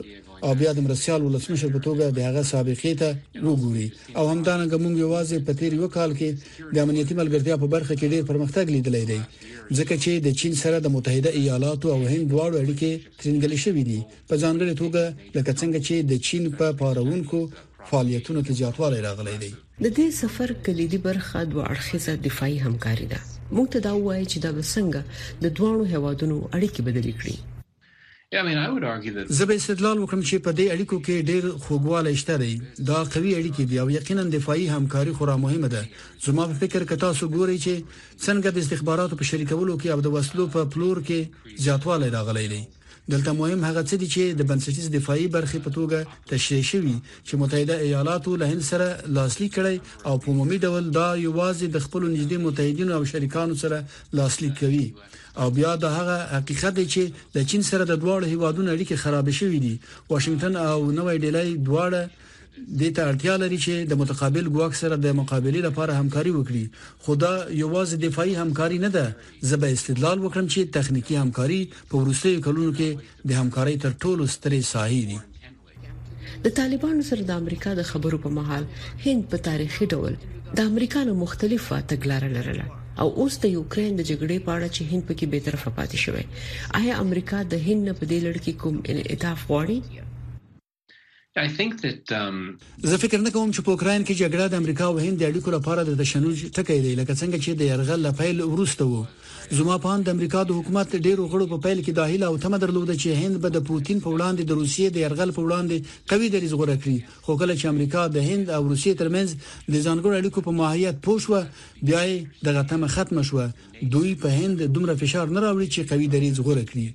او 0.49 0.53
بیا 0.61 0.71
د 0.77 0.87
مرسیال 0.87 1.21
ولسمشر 1.25 1.69
په 1.77 1.81
توګه 1.89 2.05
د 2.19 2.29
هغه 2.29 2.43
سابقې 2.53 2.93
ته 3.03 3.09
وګوري 3.49 3.89
او 4.19 4.25
همدانګه 4.33 4.79
موږ 4.85 4.95
یوازې 5.05 5.39
په 5.49 5.53
تیر 5.59 5.73
یو 5.81 5.87
کال 5.97 6.11
کې 6.19 6.31
د 6.75 6.85
امنیتي 6.85 7.15
ملګرتیا 7.21 7.55
په 7.63 7.67
برخه 7.77 7.93
کې 7.99 8.07
ډېر 8.13 8.23
پرمختګ 8.31 8.65
لیدلی 8.77 9.05
دی 9.11 9.21
ځکه 9.79 9.95
چې 10.03 10.13
د 10.27 10.41
چین 10.41 10.53
سره 10.65 10.77
د 10.81 10.89
متحده 10.97 11.31
ایالاتو 11.41 11.87
او 11.95 12.01
هند 12.13 12.27
دواړو 12.33 12.57
اړیکې 12.65 12.91
ترنګلې 13.21 13.59
شوې 13.65 13.83
دي 13.89 14.01
په 14.31 14.35
ځانګړې 14.43 14.75
توګه 14.81 15.05
لکه 15.37 15.51
څنګه 15.61 15.79
چې 15.87 15.95
د 16.11 16.13
چین 16.27 16.45
په 16.59 16.67
پارونکو 16.83 17.41
فعالیتونو 17.89 18.41
کې 18.47 18.53
زیاتوالی 18.61 19.01
راغلی 19.11 19.39
دی 19.45 19.53
د 19.85 19.87
دې 19.97 20.05
سفر 20.15 20.51
کلیدي 20.67 20.99
برخه 21.03 21.41
د 21.51 21.67
اړخیزه 21.73 22.13
دفاعي 22.23 22.55
همکاري 22.63 23.05
ده 23.13 23.19
موږ 23.57 23.67
ته 23.75 23.79
دا 23.87 23.91
وایي 24.07 24.23
چې 24.33 24.39
دا 24.47 24.49
بسنګ 24.59 24.91
د 25.43 25.53
دوه 25.59 25.69
هوادونو 25.95 26.37
اړیکې 26.57 26.83
بدلې 26.89 27.15
کړي 27.21 27.37
زه 29.39 29.45
به 29.51 29.55
استدلال 29.61 29.97
وکړم 29.99 30.23
چې 30.29 30.37
په 30.47 30.51
دې 30.59 30.67
اړیکو 30.75 30.97
کې 31.07 31.27
ډېر 31.31 31.45
خوګواله 31.65 32.11
شته 32.23 32.35
دی 32.43 32.55
دا 32.91 32.99
قوي 33.15 33.33
اړیکې 33.41 33.65
دی 33.71 33.77
او 33.83 33.89
یقینا 33.99 34.25
دفاعي 34.37 34.67
همکاري 34.75 35.13
خورا 35.19 35.37
مهمه 35.45 35.69
ده 35.75 35.83
زما 36.27 36.43
په 36.51 36.55
فکر 36.63 36.81
کې 36.89 36.97
تاسو 37.05 37.25
ګورئ 37.37 37.57
چې 37.67 37.73
څنګه 38.25 38.49
د 38.53 38.59
استخباراتو 38.65 39.15
په 39.21 39.25
شریکولو 39.31 39.75
کې 39.81 39.89
او 39.95 40.01
د 40.07 40.09
وسلو 40.17 40.45
په 40.57 40.63
پلور 40.75 40.97
کې 41.13 41.21
زیاتوالی 41.69 42.09
راغلی 42.17 42.47
دی 42.55 42.63
دلته 43.09 43.33
مهم 43.33 43.61
هغه 43.69 43.83
څه 43.89 43.95
دي 44.01 44.09
چې 44.15 44.23
د 44.39 44.49
بنسټیز 44.51 44.87
دفاعي 44.97 45.27
برخې 45.37 45.59
په 45.67 45.71
توګه 45.77 45.99
تشریح 46.33 46.65
شوی 46.71 46.95
چې 47.27 47.33
متحده 47.43 47.75
ایالاتو 47.87 48.31
له 48.43 48.47
هند 48.53 48.63
سره 48.71 48.87
لاسلیک 49.19 49.53
کړي 49.57 49.77
او 50.09 50.15
په 50.25 50.31
عمومي 50.33 50.59
ډول 50.67 50.85
دا 50.99 51.07
یوازې 51.29 51.67
د 51.75 51.79
خپل 51.87 52.03
نږدې 52.15 52.39
متحدینو 52.47 52.93
او 52.99 53.03
شریکانو 53.13 53.55
سره 53.63 53.79
لاسلیک 54.21 54.55
کوي 54.63 54.87
او 55.41 55.47
بیا 55.59 55.73
د 55.85 55.99
هغه 55.99 56.17
حقیقت 56.37 56.73
دی 56.81 56.87
چې 56.95 57.03
د 57.37 57.51
چین 57.51 57.63
سره 57.71 57.83
د 57.87 57.95
دواړو 58.03 58.27
هیوادونو 58.35 58.69
اړیکې 58.77 58.97
خراب 59.03 59.27
شوې 59.39 59.59
دي 59.67 59.75
واشنگټن 60.13 60.55
او 60.71 60.79
نوې 60.99 61.17
ډیلی 61.25 61.49
دواړه 61.69 62.03
د 62.81 62.93
ترتیا 62.99 63.35
لري 63.43 63.59
چې 63.65 63.75
د 63.91 63.99
متقابل 64.01 64.45
ګواک 64.55 64.73
سره 64.83 64.95
د 65.07 65.15
مقابله 65.21 65.59
لپاره 65.67 65.93
همکاري 66.01 66.33
وکړي 66.35 66.65
خو 67.05 67.13
دا 67.25 67.33
یوازې 67.63 67.97
دفاعي 68.07 68.33
همکاري 68.43 68.79
نه 68.85 68.91
ده 68.97 69.05
زبې 69.51 69.69
استدلال 69.77 70.19
وکړم 70.23 70.47
چې 70.55 70.71
تخنیکی 70.77 71.15
همکاري 71.23 71.61
په 71.91 71.95
ورستیو 72.03 72.45
کلونو 72.47 72.73
کې 72.79 72.89
د 73.29 73.41
همکاري 73.41 73.75
تر 73.85 73.93
ټولو 74.03 74.25
سترې 74.35 74.63
ساحې 74.73 75.03
دي 75.11 75.19
د 76.45 76.49
طالبانو 76.59 77.03
سره 77.11 77.21
د 77.31 77.39
امریکا 77.43 77.71
د 77.81 77.89
خبرو 77.91 78.19
په 78.25 78.29
محل 78.41 78.65
هند 79.07 79.23
په 79.31 79.37
تاریخي 79.49 79.87
ډول 79.93 80.13
د 80.57 80.59
امریکانو 80.71 81.13
مختلفه 81.25 81.77
تګلارې 81.91 82.31
لرله 82.37 82.67
او 83.03 83.09
اوس 83.23 83.35
د 83.43 83.55
یوکرين 83.59 83.93
د 83.97 84.03
جګړې 84.11 84.37
په 84.47 84.51
اړه 84.57 84.69
چې 84.77 84.83
هند 84.91 85.03
پکې 85.09 85.25
به 85.33 85.39
طرفه 85.47 85.71
پاتې 85.77 85.97
شوی 86.05 86.25
آیا 86.81 86.95
امریکا 87.05 87.39
د 87.53 87.65
هند 87.67 87.87
په 87.99 88.05
دې 88.11 88.19
لړ 88.27 88.37
کې 88.45 88.53
کوم 88.63 88.77
انعطاف 88.93 89.39
غواړي 89.51 89.79
Um, 91.41 92.35
زه 92.83 92.97
فکر 93.03 93.19
نه 93.25 93.31
کوم 93.35 93.51
چې 93.55 93.61
په 93.67 93.71
اوکرين 93.73 94.03
کې 94.07 94.19
جګړه 94.23 94.45
د 94.49 94.55
امریکا 94.63 94.85
او 94.89 94.97
هند 95.05 95.17
د 95.23 95.29
اړیکو 95.31 95.51
لپاره 95.57 95.81
د 95.85 95.91
تشنج 96.01 96.37
ټکی 96.57 96.79
دی 96.85 96.93
لکه 97.01 97.13
څنګه 97.21 97.39
چې 97.45 97.51
د 97.59 97.63
يرغل 97.73 98.01
لپاره 98.09 98.43
وروسته 98.55 98.83
وو 98.91 99.03
زما 99.57 99.77
په 99.83 99.89
اند 99.97 100.09
امریکا 100.09 100.41
د 100.49 100.57
حکومت 100.59 100.95
ډیرو 101.05 101.27
غړو 101.33 101.47
په 101.53 101.57
پیل 101.67 101.79
کې 101.85 101.93
داخله 101.99 102.27
او 102.27 102.35
تمه 102.43 102.59
درلوده 102.65 102.95
چې 102.97 103.19
هند 103.21 103.37
به 103.45 103.49
د 103.55 103.63
پوتين 103.69 104.01
په 104.03 104.11
وړاندې 104.15 104.43
د 104.45 104.51
روسیې 104.61 104.89
د 104.93 104.97
يرغل 105.05 105.31
په 105.37 105.43
وړاندې 105.47 105.83
قوي 106.11 106.29
دریز 106.35 106.53
غوړه 106.59 106.77
کړي 106.83 106.99
خو 107.25 107.37
کله 107.41 107.55
چې 107.61 107.67
امریکا 107.73 108.03
د 108.17 108.29
هند 108.29 108.45
او 108.57 108.63
روسیې 108.73 108.95
ترمنځ 109.01 109.29
د 109.73 109.75
ځانګړو 109.87 110.17
اړیکو 110.21 110.41
په 110.47 110.53
ماهیت 110.59 110.97
پوه 111.07 111.19
شو 111.25 111.41
بیا 111.89 112.01
یې 112.11 112.47
دغه 112.49 112.63
تمه 112.73 112.89
ختم 112.97 113.23
شوه 113.29 113.47
دوی 113.95 114.15
په 114.23 114.29
هند 114.39 114.63
دومره 114.77 114.95
فشار 115.03 115.27
نه 115.37 115.41
راوړي 115.45 115.69
چې 115.75 115.83
قوي 115.91 116.07
دریز 116.15 116.37
غوړه 116.47 116.65
کړي 116.71 116.87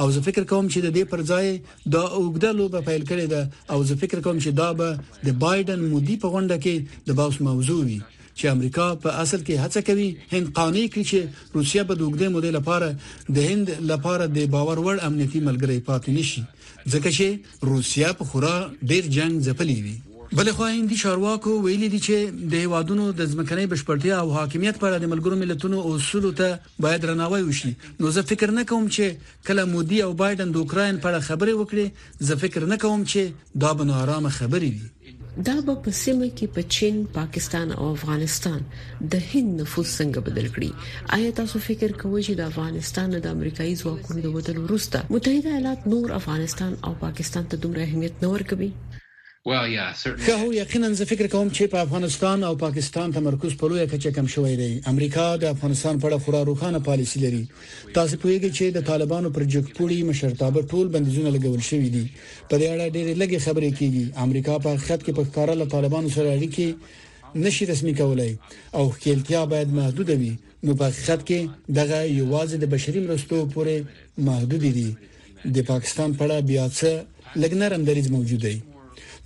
او 0.00 0.06
زه 0.14 0.20
فکر 0.28 0.44
کوم 0.52 0.64
چې 0.74 0.78
د 0.84 0.88
دې 0.96 1.04
پر 1.12 1.20
ځای 1.32 1.48
دا 1.96 2.02
اوګده 2.18 2.50
لوبه 2.58 2.80
پیل 2.88 3.02
کړې 3.10 3.24
ده 3.32 3.40
او 3.72 3.78
زه 3.88 3.94
فکر 4.02 4.18
کوم 4.26 4.36
چې 4.42 4.50
دا 4.60 4.68
به 4.78 4.88
د 5.26 5.38
بایدن 5.44 5.84
مودي 5.92 6.16
په 6.22 6.28
غونډه 6.34 6.56
کې 6.64 7.04
د 7.08 7.18
باوس 7.20 7.36
موضوع 7.48 7.80
وي 7.88 8.00
چې 8.38 8.48
امریکا 8.56 8.84
په 9.04 9.20
اصل 9.22 9.40
کې 9.46 9.62
هڅه 9.62 9.80
کوي 9.86 10.08
هند 10.32 10.50
قانوني 10.58 10.84
کړي 10.92 11.04
چې 11.12 11.60
روسیا 11.60 11.82
په 11.90 11.94
دوګدې 12.00 12.26
مودې 12.34 12.50
لپاره 12.58 12.90
د 13.36 13.38
هند 13.50 13.72
لپاره 13.92 14.26
د 14.36 14.50
باور 14.56 14.76
وړ 14.86 14.96
امنیتي 15.10 15.40
ملګری 15.48 15.78
پاتې 15.88 16.10
نشي 16.18 16.42
ځکه 16.96 17.08
چې 17.16 17.26
روسیا 17.72 18.12
په 18.20 18.30
خورا 18.32 18.56
ډیر 18.90 19.08
جنگ 19.16 19.40
ځپلې 19.46 19.78
وي 19.86 19.96
بلې 20.38 20.52
خو 20.56 20.64
هندي 20.70 20.96
چارواکو 21.02 21.52
ویلي 21.66 21.86
دي 21.92 21.98
چې 22.06 22.48
د 22.54 22.64
هوادونو 22.64 23.04
د 23.20 23.30
ځمکنۍ 23.32 23.66
بشپړتیا 23.72 24.14
او 24.24 24.32
حاکمیت 24.38 24.80
پر 24.82 24.96
د 25.02 25.08
ملګرو 25.12 25.40
ملتونو 25.42 25.78
اصول 25.92 26.26
ته 26.40 26.58
باید 26.86 27.00
رڼاوی 27.12 27.40
وشي 27.48 27.72
نو 28.02 28.10
زه 28.18 28.28
فکر 28.34 28.52
نه 28.58 28.66
کوم 28.74 28.88
چې 28.98 29.40
کله 29.50 29.64
مودي 29.72 30.02
او 30.08 30.10
بایدن 30.22 30.52
د 30.56 30.62
اوکرين 30.64 31.00
پر 31.06 31.18
خبرې 31.30 31.62
وکړي 31.62 32.30
زه 32.30 32.38
فکر 32.44 32.68
نه 32.72 32.80
کوم 32.86 33.06
چې 33.12 33.58
دا 33.66 33.72
بنارامه 33.82 34.36
خبرې 34.38 34.70
وي 34.76 34.94
دا 35.46 35.54
به 35.66 35.74
په 35.84 35.90
سیمه 36.04 36.26
کې 36.38 36.46
په 36.54 36.62
چین، 36.76 36.96
پاکستان 37.18 37.68
او 37.78 37.84
افغانستان 37.96 38.60
د 39.12 39.14
هند 39.30 39.48
نفوذ 39.60 39.88
څنګه 39.98 40.20
بدل 40.28 40.46
کړي 40.54 40.70
آیا 41.16 41.30
تاسو 41.40 41.56
فکر 41.68 41.90
کوئ 42.02 42.22
چې 42.26 42.34
د 42.40 42.50
افغانستان 42.52 43.08
د 43.16 43.26
امریکایي 43.36 43.74
ځواکونو 43.82 44.20
د 44.22 44.28
وټل 44.36 44.56
وروسته 44.66 44.98
متحده 45.16 45.48
ایالات 45.56 45.80
نور 45.94 46.08
افغانستان 46.20 46.72
او 46.90 46.94
پاکستان 47.04 47.44
ته 47.52 47.66
دومره 47.66 47.82
اهمیت 47.88 48.14
نه 48.24 48.28
ورکوي 48.34 48.70
Well, 49.44 49.50
yeah, 49.68 49.92
certainly. 49.92 50.26
که 50.26 50.36
هو 50.36 50.52
یقینا 50.54 50.92
زه 50.92 51.04
فکر 51.04 51.26
کوم 51.26 51.50
چې 51.50 51.62
په 51.66 51.78
افغانستان 51.78 52.44
او 52.44 52.54
پاکستان 52.56 53.12
تمرکز 53.12 53.54
په 53.54 53.68
لویه 53.68 53.86
کچه 53.86 54.10
کم 54.10 54.26
شوی 54.26 54.56
دی. 54.56 54.80
امریکا 54.86 55.36
د 55.36 55.44
افغانستان 55.44 55.98
په 56.00 56.08
اړه 56.08 56.18
خورا 56.24 56.42
روښانه 56.48 56.80
پالیسی 56.88 57.18
لري. 57.24 57.44
تاسو 57.94 58.14
پوهیږئ 58.22 58.50
چې 58.58 58.62
د 58.62 58.78
طالبانو 58.90 59.30
پر 59.34 59.42
جګپوړی 59.52 59.98
مشرتابه 60.10 60.60
ټول 60.70 60.86
بندیزونه 60.94 61.30
لګول 61.36 61.60
شوی 61.70 61.88
دي. 61.94 62.04
په 62.50 62.54
دې 62.58 62.66
اړه 62.74 62.86
ډېرې 62.96 63.14
لږې 63.20 63.40
خبرې 63.46 63.70
کیږي. 63.78 64.04
امریکا 64.24 64.54
په 64.64 64.70
خپل 64.82 65.00
کې 65.06 65.12
په 65.18 65.24
کار 65.34 65.48
له 65.60 65.66
طالبانو 65.74 66.08
سره 66.16 66.28
اړیکې 66.36 66.68
نشي 67.44 67.64
رسمي 67.72 67.94
کولای 67.94 68.32
او 68.78 68.84
خپلتیا 68.96 69.42
باید 69.52 69.68
محدود 69.78 70.10
وي. 70.20 70.32
نو 70.64 70.70
په 70.78 70.84
حقیقت 70.90 71.20
کې 71.28 71.40
دغه 71.78 71.98
یوازې 72.20 72.56
د 72.62 72.66
بشري 72.74 73.00
مرستو 73.06 73.38
پورې 73.54 73.76
محدود 74.28 74.64
دي. 74.78 74.88
د 75.54 75.58
پاکستان 75.70 76.10
په 76.18 76.22
اړه 76.26 76.36
بیا 76.50 76.64
څه 76.78 76.90
لګنرم 77.42 77.82
دریض 77.88 78.08
موجود 78.16 78.42
دی. 78.46 78.56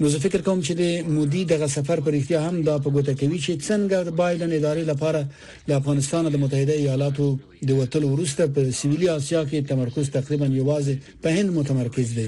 نو 0.03 0.09
زه 0.09 0.19
فکر 0.23 0.41
کوم 0.47 0.61
چې 0.67 0.73
د 0.81 1.11
مودي 1.17 1.41
دغه 1.51 1.67
سفر 1.77 1.99
پر 2.07 2.13
اړتیا 2.21 2.39
هم 2.47 2.57
دا 2.69 2.73
په 2.87 2.93
ګوته 2.95 3.13
کوي 3.21 3.37
چې 3.45 3.53
څنګه 3.69 3.99
د 4.09 4.17
بایدن 4.21 4.51
ادارې 4.59 4.85
لپاره 4.93 5.21
د 5.69 5.75
افغانستان 5.81 6.23
د 6.37 6.43
متحده 6.45 6.75
ایالاتو 6.83 7.27
د 7.71 7.71
وټل 7.81 8.03
ورسته 8.13 8.43
په 8.57 8.61
سویلي 8.81 9.09
اسیا 9.19 9.41
کې 9.51 9.59
تمرکز 9.71 10.07
تقریبا 10.19 10.47
یوازې 10.61 10.95
په 11.27 11.37
هند 11.39 11.49
متمرکز 11.61 12.09
دی 12.19 12.27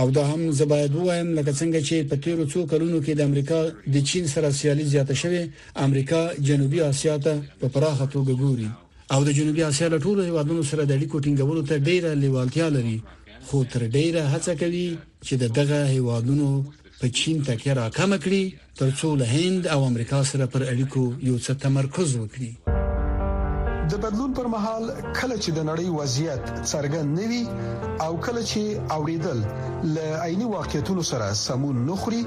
او 0.00 0.06
دا 0.16 0.24
هم 0.32 0.40
زباید 0.60 0.92
وایم 0.98 1.28
لکه 1.38 1.52
څنګه 1.60 1.80
چې 1.88 1.96
په 2.12 2.16
تیرو 2.26 2.44
څو 2.52 2.58
کلونو 2.74 2.98
کې 3.04 3.12
د 3.18 3.20
امریکا 3.28 3.60
د 3.96 4.10
چین 4.12 4.24
سره 4.34 4.48
سیالي 4.60 4.84
زیاته 4.94 5.14
شوه 5.24 5.42
امریکا 5.88 6.22
جنوبي 6.48 6.80
اسیا 6.90 7.14
ته 7.28 7.34
په 7.62 7.66
پراخه 7.76 8.06
توګه 8.14 8.34
ګوري 8.44 8.68
او 9.14 9.20
د 9.28 9.40
جنوبي 9.40 9.62
اسیا 9.70 9.86
له 9.94 9.98
ټولو 10.04 10.20
هیوادونو 10.32 10.62
سره 10.74 10.82
د 10.84 10.92
اړیکو 11.00 11.16
ټینګولو 11.24 11.60
ته 11.68 11.76
ډیره 11.90 12.10
لیوالتیا 12.26 12.66
لري 12.76 12.98
خو 13.48 13.58
تر 13.72 13.82
ډیره 13.96 14.22
هڅه 14.34 14.52
کوي 14.62 14.88
چې 15.26 15.34
د 15.42 15.44
دغه 15.58 15.78
هیوادونو 15.94 16.48
په 17.00 17.06
چین 17.18 17.36
تکیه 17.48 17.72
راکمه 17.80 18.16
کړي 18.24 18.44
ترڅو 18.80 19.08
له 19.20 19.26
هند 19.36 19.62
او 19.74 19.80
امریکا 19.90 20.18
سره 20.30 20.44
پر 20.52 20.62
اړیکو 20.72 21.02
یو 21.28 21.36
څه 21.44 21.52
تمرکز 21.64 22.08
وکړي 22.20 22.50
د 23.92 23.94
بدلون 24.04 24.30
پر 24.38 24.46
مهال 24.54 24.84
کله 25.18 25.36
چې 25.42 25.50
د 25.56 25.60
نړۍ 25.70 25.88
وضعیت 25.98 26.42
څرګند 26.72 27.08
نوي 27.20 27.42
او 28.04 28.12
کله 28.26 28.42
چې 28.50 28.62
اوریدل 28.96 29.38
ل 29.94 29.96
عیني 30.26 30.46
واقعیتونو 30.56 31.02
سره 31.10 31.26
سمون 31.46 31.76
نخري 31.90 32.22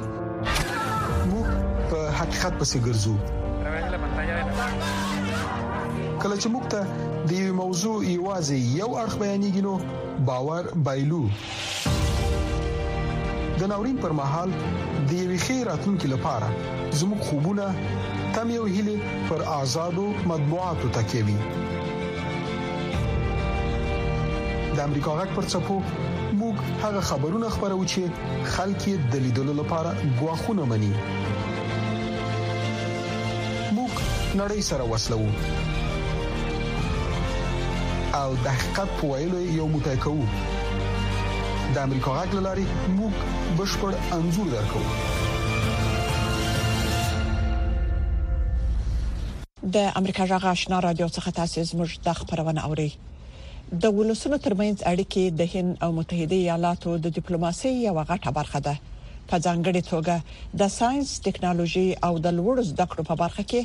موږ 1.32 1.48
په 1.90 2.00
حقیقت 2.20 2.54
پسې 2.60 2.78
ګرځو 2.88 3.16
کله 6.24 6.36
چې 6.42 6.48
موږ 6.56 6.66
ته 6.74 6.80
د 7.32 7.34
موضوع 7.62 7.98
ایوازي 8.12 8.60
یو 8.82 8.90
اړه 9.02 9.16
بیانېږي 9.22 9.64
نو 9.68 9.76
باور 10.24 10.64
بایلو 10.84 11.30
د 13.60 13.64
ناورین 13.70 13.98
پر 14.02 14.12
مهال 14.20 14.50
د 14.58 14.60
یوې 15.12 15.38
خیر 15.46 15.64
راتلونکي 15.68 16.08
لپاره 16.12 16.50
زموږ 17.00 17.20
خوبونه 17.30 17.66
تم 18.38 18.48
یو 18.56 18.66
هلي 18.76 18.98
پر 19.30 19.40
آزادو 19.56 20.06
مطبوعاتو 20.32 20.88
تکیوي 21.00 21.36
د 24.78 24.80
امریکا 24.88 25.12
غک 25.22 25.30
پر 25.36 25.46
چپو 25.54 25.78
موږ 26.40 26.56
هغه 26.84 27.02
خبرونه 27.12 27.48
خبرو 27.56 27.82
چې 27.96 28.02
خلک 28.58 28.84
د 29.16 29.18
لیدلو 29.30 29.54
لپاره 29.64 29.92
غواخونه 30.20 30.64
مني 30.76 30.94
موږ 33.76 33.92
نړۍ 34.40 34.60
سره 34.74 34.84
وسلو 34.94 35.20
او 38.24 38.34
د 38.44 38.48
حقیقت 38.58 38.90
په 38.98 39.08
ویلو 39.12 39.40
یو 39.60 39.66
موټی 39.72 39.96
کوو 40.04 40.26
د 40.26 41.78
امریکا 41.86 42.12
غږ 42.20 42.44
لاري 42.46 42.64
موږ 43.00 43.18
بشپړ 43.58 43.98
انزور 44.18 44.48
درکوو 44.54 44.94
د 49.76 49.92
امریکا 50.02 50.28
جغه 50.32 50.50
آشنا 50.54 50.82
رادیو 50.88 51.08
څخه 51.18 51.38
تاسو 51.42 51.68
زموږ 51.74 51.98
د 52.08 52.18
خبرونه 52.22 52.66
اوري 52.68 52.92
د 53.86 53.94
ولسمو 53.98 54.42
ترمنځ 54.46 54.84
اړیکې 54.94 55.24
د 55.40 55.54
هند 55.56 55.78
او 55.88 55.92
متحده 56.00 56.36
ایالاتو 56.42 56.98
د 57.06 57.16
ډیپلوماسي 57.20 57.74
یو 57.88 57.96
غټه 58.10 58.32
برخه 58.42 58.60
ده 58.70 58.76
په 59.30 59.38
ځانګړي 59.46 59.82
توګه 59.92 60.16
د 60.62 60.72
ساينس 60.80 61.10
ټکنالوژي 61.28 61.88
او 62.08 62.14
د 62.26 62.36
لوړو 62.40 62.66
زده 62.72 62.86
کړو 62.92 63.08
په 63.10 63.16
برخه 63.22 63.44
کې 63.52 63.62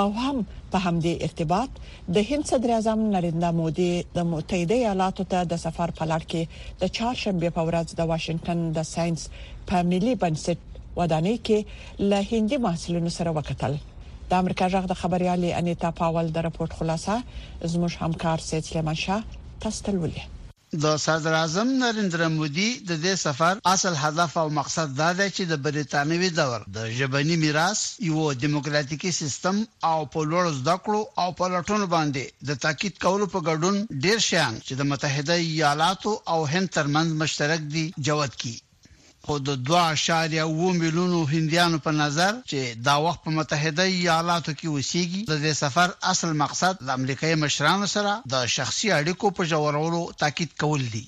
او 0.00 0.06
هم 0.22 0.36
په 0.72 0.78
همدې 0.86 1.14
ارتباط 1.26 1.70
د 2.16 2.26
هند 2.30 2.44
صدر 2.52 2.70
اعظم 2.76 2.98
نریندرا 3.16 3.50
مودي 3.60 3.90
د 4.16 4.28
متحده 4.32 4.76
ایالاتو 4.80 5.22
ته 5.34 5.38
د 5.52 5.62
سفر 5.66 5.88
په 6.00 6.04
لړ 6.14 6.20
کې 6.30 6.42
د 6.82 6.94
چهارشنبه 6.98 7.48
په 7.60 7.68
ورځ 7.68 7.88
د 8.00 8.10
واشنگټن 8.14 8.58
د 8.80 8.90
ساينس 8.94 9.22
په 9.72 9.76
ملي 9.94 10.14
بنسټ 10.26 10.58
ودانۍ 11.00 11.36
کې 11.46 11.58
له 12.10 12.18
هندي 12.34 12.56
محصولینو 12.68 13.10
سره 13.18 13.30
وکتل 13.40 13.74
د 14.30 14.42
امریکا 14.42 14.66
جغ 14.76 14.84
د 14.90 14.94
خبريالي 15.04 15.50
انیتا 15.62 15.90
پاول 16.04 16.26
د 16.36 16.46
راپورټ 16.50 16.72
خلاصه 16.82 17.14
زموږ 17.72 17.92
همکار 18.04 18.38
سید 18.52 18.64
سلیمان 18.70 18.98
شاه 19.06 19.20
تاسو 19.66 19.80
ته 19.88 19.92
ولې 20.02 20.22
د 20.84 20.86
صدر 21.04 21.32
اعظم 21.38 21.68
نریندر 21.84 22.22
مودي 22.36 22.68
د 22.90 22.92
دې 23.04 23.14
سفر 23.26 23.54
اصل 23.74 23.94
هدف 24.04 24.30
او 24.42 24.46
مقصد 24.58 24.88
دا 25.00 25.10
دی 25.18 25.28
چې 25.36 25.42
د 25.46 25.52
برېټانوي 25.64 26.30
دور 26.40 26.60
د 26.76 26.78
ژبني 26.98 27.36
میراث 27.44 27.80
یو 28.10 28.26
دیموکراتیکي 28.44 29.10
سیستم 29.20 29.56
او 29.90 29.98
په 30.12 30.20
لوړ 30.30 30.44
زده 30.60 30.76
کړو 30.84 31.00
او 31.22 31.28
په 31.38 31.44
لټون 31.54 31.82
باندې 31.94 32.24
د 32.48 32.50
تاکید 32.64 32.94
کولو 33.04 33.26
په 33.34 33.38
ګډون 33.48 33.76
ډیر 34.04 34.18
شیان 34.28 34.54
چې 34.66 34.72
د 34.76 34.82
متحده 34.90 35.36
ایالاتو 35.50 36.12
او 36.32 36.40
هند 36.52 36.68
ترمنځ 36.76 37.08
مشترک 37.22 37.60
دي 37.74 37.84
جوړ 38.06 38.24
کړي 38.40 38.56
خو 39.26 39.34
د 39.48 39.50
2.2 39.70 40.70
میلیونو 40.82 41.18
هندیانو 41.34 41.78
په 41.86 41.90
نظر 42.02 42.32
چې 42.52 42.60
دا 42.86 42.94
وخت 43.04 43.20
په 43.26 43.34
متحده 43.38 43.84
ایالاتو 43.90 44.52
کې 44.58 44.72
وسیږي 44.76 45.20
د 45.32 45.36
دې 45.44 45.52
سفر 45.62 45.88
اصل 46.12 46.30
مقصد 46.42 46.80
د 46.88 46.88
امریکایي 47.00 47.36
مشرانو 47.42 47.86
سره 47.94 48.12
د 48.34 48.48
شخصي 48.54 48.88
اړیکو 48.98 49.30
په 49.36 49.42
جوړولو 49.52 50.00
تاکید 50.22 50.56
کول 50.64 50.82
دي 50.96 51.04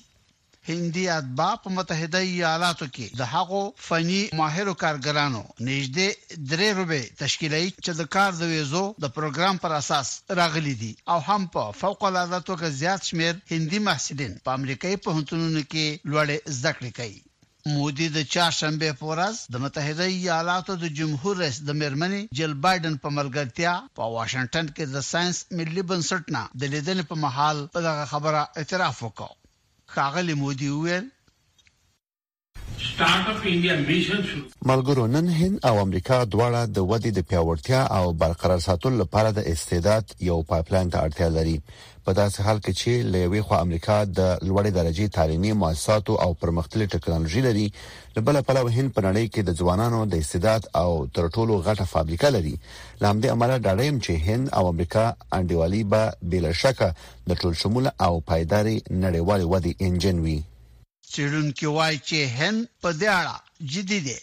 هندي 0.69 1.03
اتباع 1.17 1.51
په 1.65 1.69
متحده 1.79 2.21
ایالاتو 2.29 2.85
کې 2.95 3.19
د 3.23 3.27
هغو 3.33 3.59
فني 3.87 4.21
ماهرو 4.41 4.77
کارګرانو 4.85 5.43
نږدې 5.43 6.39
درې 6.53 6.69
روبه 6.79 7.01
تشکیلي 7.23 7.65
چې 7.85 7.91
د 7.99 8.09
کار 8.17 8.33
د 8.39 8.53
ویزو 8.55 8.85
د 9.03 9.11
پروګرام 9.17 9.61
پر 9.65 9.77
اساس 9.81 10.15
راغلي 10.41 10.75
دي 10.85 10.93
او 11.13 11.19
هم 11.29 11.51
په 11.57 11.77
فوق 11.83 12.07
العاده 12.11 12.41
توګه 12.49 12.75
زیات 12.81 13.01
شمیر 13.13 13.37
هندي 13.53 13.83
محصلین 13.91 14.39
په 14.49 14.59
امریکایي 14.59 14.97
پوهنتونونو 15.05 15.67
کې 15.71 15.87
لوړې 16.11 16.57
زده 16.57 16.73
کړې 16.79 16.93
کوي 17.01 17.24
مودي 17.77 18.07
د 18.11 18.19
چهارشنبه 18.33 18.89
په 18.99 19.03
ورځ 19.11 19.35
د 19.53 19.55
متحده 19.63 20.05
ایالاتو 20.19 20.73
د 20.83 20.85
جمهور 20.99 21.33
رئیس 21.43 21.57
د 21.63 21.69
میرمنې 21.81 22.21
جل 22.37 22.53
بایدن 22.65 22.93
په 23.03 23.09
ملګرتیا 23.17 23.73
په 23.97 24.03
واشنگټن 24.15 24.65
کې 24.75 24.83
د 24.87 24.97
ساينس 25.11 25.37
ملي 25.57 25.83
بنسټ 25.89 26.23
نه 26.35 26.43
د 26.59 26.61
لیدنې 26.73 27.03
په 27.09 27.15
محل 27.23 27.57
په 27.73 27.79
دغه 27.87 28.03
خبره 28.11 28.41
اعتراف 28.59 28.97
وکړ 29.05 29.29
خاغلی 29.93 30.35
مودي 30.41 30.69
ویل 30.73 31.05
ملګرو 34.71 35.05
نن 35.15 35.27
هند 35.39 35.55
او 35.69 35.75
امریکا 35.85 36.17
دواړه 36.33 36.61
د 36.75 36.77
ودی 36.91 37.11
د 37.17 37.21
پیاوړتیا 37.29 37.81
او 37.97 38.05
برقرار 38.21 38.59
ساتلو 38.67 38.95
لپاره 39.03 39.29
د 39.33 39.39
استعداد 39.53 40.03
یو 40.29 40.37
پایپلاین 40.51 40.87
ته 40.93 40.97
اړتیا 41.05 41.27
لري 41.37 41.57
په 42.05 42.11
داسې 42.19 42.37
حال 42.45 42.57
کې 42.65 42.71
چې 42.81 42.91
لوی 43.13 43.41
خو 43.45 43.53
امریکا 43.65 43.97
د 44.17 44.19
لوړې 44.47 44.71
درجه 44.79 45.07
تعلیمي 45.17 45.51
مؤسساتو 45.61 46.13
او 46.23 46.29
پرمختللې 46.41 46.87
ټکنالوژي 46.93 47.41
لري 47.47 47.67
بل 48.27 48.37
په 48.47 48.51
لور 48.55 48.67
هند 48.77 48.89
په 48.95 49.01
نړۍ 49.07 49.25
کې 49.33 49.41
د 49.47 49.51
ځوانانو 49.59 49.99
د 50.11 50.13
استعداد 50.23 50.61
او 50.81 50.89
تر 51.15 51.23
ټولو 51.35 51.53
غټه 51.67 51.85
فابریکه 51.93 52.29
لري 52.35 52.55
لامدې 53.03 53.29
امره 53.35 53.55
ډاډم 53.65 53.95
چې 54.05 54.13
هند 54.27 54.45
او 54.57 54.63
امریکا 54.73 55.05
انډیوالي 55.37 55.81
به 55.91 56.01
بلا 56.31 56.51
شک 56.63 56.79
د 57.29 57.31
ټول 57.41 57.53
شمول 57.61 57.85
او 58.05 58.13
پایداري 58.29 58.77
نړیوال 59.05 59.41
ودی 59.51 59.73
انجن 59.87 60.17
وي 60.25 60.39
چېرونکو 61.15 61.67
وایي 61.77 61.97
چې 62.07 62.17
هند 62.39 62.57
په 62.83 62.89
دې 63.01 63.07
اړه 63.19 63.35
جدي 63.73 63.99
دي 64.07 64.19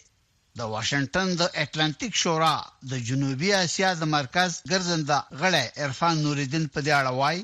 د 0.61 0.63
واشنگټن 0.73 1.27
د 1.41 1.43
اټلانټیک 1.63 2.13
شورا 2.23 2.55
د 2.91 2.93
جنوبي 3.07 3.49
اسیا 3.63 3.89
د 4.01 4.03
مرکز 4.17 4.51
ګرځنده 4.71 5.17
غړی 5.41 5.65
عرفان 5.85 6.13
نور 6.25 6.37
الدین 6.43 6.65
په 6.75 6.79
دې 6.85 6.93
اړه 7.01 7.13
وایي 7.21 7.41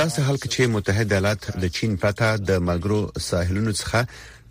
داسې 0.00 0.18
حال 0.26 0.36
کې 0.42 0.48
چې 0.54 0.60
متحده 0.74 1.12
ایالات 1.16 1.40
د 1.64 1.66
چین 1.76 1.92
پتا 2.04 2.28
د 2.50 2.52
ملګرو 2.70 3.00
ساحلونو 3.30 3.72
څخه 3.80 3.98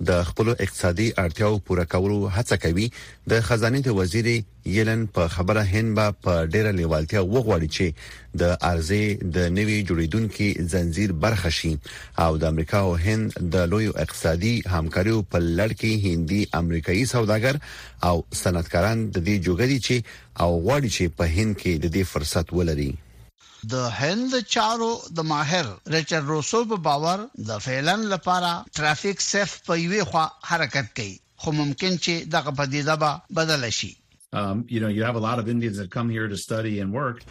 د 0.09 0.21
خپل 0.27 0.47
اقتصادي 0.63 1.07
اړتیاو 1.23 1.57
پوره 1.65 1.83
کولو 1.93 2.19
هڅه 2.35 2.55
کوي 2.63 2.85
د 3.33 3.41
خزانه 3.49 3.81
د 3.87 3.97
وزیر 3.97 4.29
یلن 4.75 5.03
په 5.17 5.27
خبره 5.35 5.63
هنبا 5.73 6.05
په 6.27 6.37
ډیره 6.55 6.71
لیوالتیا 6.79 7.21
وغوړي 7.25 7.69
چې 7.75 8.39
د 8.43 8.55
ارزه 8.69 9.29
د 9.37 9.53
نوي 9.57 9.77
جوړیدونکو 9.91 10.65
زنجیر 10.73 11.13
برخه 11.27 11.51
شي 11.59 11.71
او 12.25 12.29
د 12.45 12.49
امریکا 12.53 12.79
او 12.87 12.95
هند 13.05 13.37
د 13.57 13.69
لوی 13.75 13.91
اقتصادي 14.05 14.53
همکاریو 14.77 15.21
په 15.35 15.43
لړ 15.57 15.69
کې 15.83 16.03
هندي 16.07 16.41
امریکایي 16.63 17.05
سوداګر 17.13 17.61
او 18.11 18.15
صنعتکاران 18.43 19.05
د 19.09 19.25
دې 19.29 19.45
جوګدي 19.45 19.79
چې 19.87 19.97
او 20.43 20.49
غواړي 20.65 20.89
چې 20.99 21.05
په 21.21 21.25
هند 21.37 21.61
کې 21.61 21.73
د 21.83 21.95
دې 21.95 22.03
فرصت 22.15 22.55
ولري 22.59 22.91
د 23.69 23.73
هند 23.93 24.33
چارو 24.53 24.97
د 25.17 25.21
ماهر 25.31 25.67
ریچارډ 25.95 26.25
روسو 26.27 26.61
په 26.69 26.75
باور 26.87 27.25
د 27.49 27.57
فعلن 27.65 28.05
لپاره 28.13 28.49
ټرافیک 28.77 29.21
سیف 29.21 29.51
په 29.67 29.75
یوې 29.83 30.03
خوا 30.09 30.25
حرکت 30.51 30.87
کوي 30.97 31.17
خو 31.41 31.51
ممکن 31.57 31.97
چې 31.97 32.25
دغه 32.37 32.51
پدیده 32.61 32.95
به 33.03 33.19
بدل 33.41 33.69
شي 33.69 33.93
um 34.41 34.59
you 34.73 34.79
know 34.81 34.91
you 34.97 35.03
have 35.09 35.17
a 35.21 35.23
lot 35.29 35.37
of 35.41 35.49
indians 35.53 35.77
that 35.79 35.89
come 35.97 36.09
here 36.17 36.27
to 36.33 36.37
study 36.45 36.73
and 36.85 36.93
work 37.01 37.21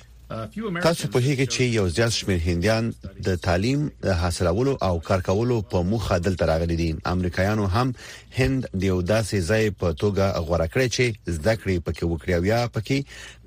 تاسو 0.83 1.09
په 1.09 1.19
هیګه 1.19 1.47
چې 1.47 1.61
یو 1.77 1.89
زیات 1.93 2.13
شمېر 2.13 2.49
هنديان 2.51 2.91
د 3.29 3.35
تعلیم 3.47 3.81
د 4.03 4.11
حاصلولو 4.19 4.75
او 4.89 5.01
کار 5.09 5.21
کولو 5.29 5.57
په 5.73 5.83
موخه 5.93 6.19
دلته 6.27 6.47
راغلي 6.51 6.77
دي 6.81 6.89
امریکایانو 7.13 7.65
هم 7.73 7.89
هند 8.37 8.69
د 8.75 8.83
یو 8.85 9.03
داسې 9.03 9.37
ځای 9.49 9.71
په 9.81 9.93
توګه 10.03 10.45
غوړه 10.47 10.69
کړې 10.75 10.95
چې 10.97 11.19
زده 11.37 11.55
کړې 11.63 11.87
پکې 11.87 12.03
وکړي 12.03 12.33
او 12.37 12.45
یا 12.51 12.61
پکې 12.75 13.05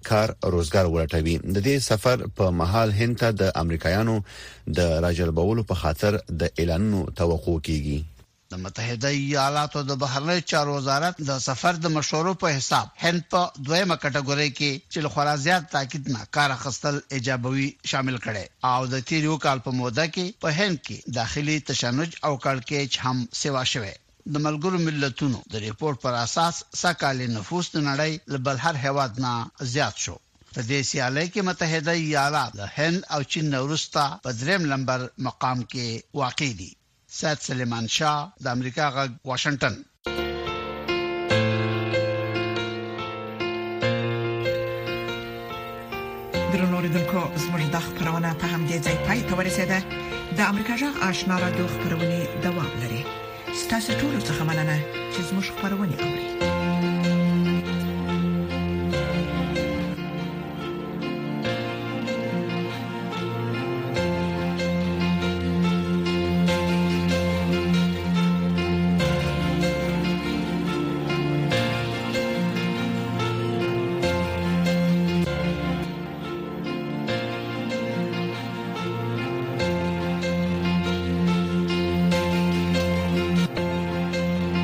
کار 0.10 0.30
روزګار 0.54 0.86
ولټوي 0.96 1.36
د 1.56 1.58
دې 1.68 1.76
سفر 1.90 2.24
په 2.38 2.50
محل 2.62 2.90
هند 3.00 3.16
ته 3.22 3.30
د 3.42 3.52
امریکایانو 3.64 4.16
د 4.80 4.96
راجلبولو 5.06 5.66
په 5.70 5.80
خاطر 5.84 6.18
د 6.42 6.42
اعلانونو 6.58 7.04
توقع 7.22 7.56
کیږي 7.70 8.00
د 8.56 8.60
متحده 8.64 9.10
ایالاتو 9.20 9.82
د 9.92 9.98
بهرنی 10.02 10.36
چارو 10.52 10.74
وزارت 10.80 11.22
د 11.30 11.40
سفر 11.46 11.80
د 11.86 11.94
مشورو 11.96 12.34
په 12.44 12.52
حساب 12.58 12.92
هند 13.06 13.26
په 13.36 13.42
دویمه 13.70 13.98
کټګوري 14.04 14.50
کې 14.60 14.72
چې 14.94 15.06
لخوا 15.06 15.36
زیات 15.46 15.72
تاکید 15.78 16.12
نه 16.16 16.28
کار 16.40 16.56
خستل 16.66 17.00
ایجابوي 17.20 17.70
شامل 17.94 18.20
کړي 18.28 18.46
او 18.74 18.92
د 18.96 19.04
تیریو 19.12 19.40
کال 19.48 19.66
په 19.70 19.78
موده 19.80 20.08
کې 20.14 20.40
په 20.46 20.56
هند 20.60 20.84
کې 20.86 21.18
داخلي 21.20 21.58
تشنج 21.72 22.16
او 22.26 22.34
کړکېچ 22.46 23.02
هم 23.08 23.26
سیوا 23.44 23.64
شوه 23.74 23.94
د 24.32 24.36
ملګرو 24.46 24.78
ملتونو 24.88 25.40
د 25.54 25.64
ریپورت 25.64 26.02
پر 26.02 26.14
اساس 26.26 26.56
سکهاله 26.82 27.28
نفوس 27.30 27.70
د 27.72 27.78
نړۍ 27.90 28.12
لبل 28.36 28.58
هر 28.66 28.76
هواد 28.86 29.14
نه 29.24 29.34
زیات 29.74 29.96
شو 30.04 30.14
په 30.54 30.62
دې 30.70 30.80
سیالي 30.92 31.26
کې 31.34 31.42
متحده 31.50 31.94
ایالات 32.06 32.52
د 32.56 32.62
هند 32.76 33.00
او 33.18 33.22
چین 33.34 33.46
نورستا 33.56 34.04
په 34.28 34.36
دریم 34.42 34.64
لمبر 34.74 35.02
مقام 35.28 35.60
کې 35.72 35.88
واقع 36.20 36.52
دي 36.60 36.68
سات 37.20 37.38
سليمان 37.50 37.86
شاه 37.98 38.20
د 38.48 38.56
امریکا 38.58 38.86
غ 38.98 39.18
واشنگټن 39.30 39.76
درنوریدونکو 46.54 47.22
زموږ 47.44 47.64
د 47.76 47.78
خبرونه 47.86 48.30
په 48.40 48.46
همدې 48.54 48.78
ځای 48.86 48.98
پای 49.06 49.20
ته 49.28 49.34
ورسېده 49.40 49.80
د 50.40 50.48
امریکا 50.52 50.74
جغ 50.84 50.94
آشنا 51.10 51.36
را 51.44 51.50
دوه 51.60 51.72
خبرونه 51.76 52.42
دوام 52.48 52.72
لري 52.86 53.04
تاسو 53.74 53.92
ټول 54.02 54.16
څخه 54.30 54.42
مننه 54.50 54.78
چې 55.14 55.20
زموږ 55.30 55.46
خبرونه 55.58 55.96
اوري 56.06 56.28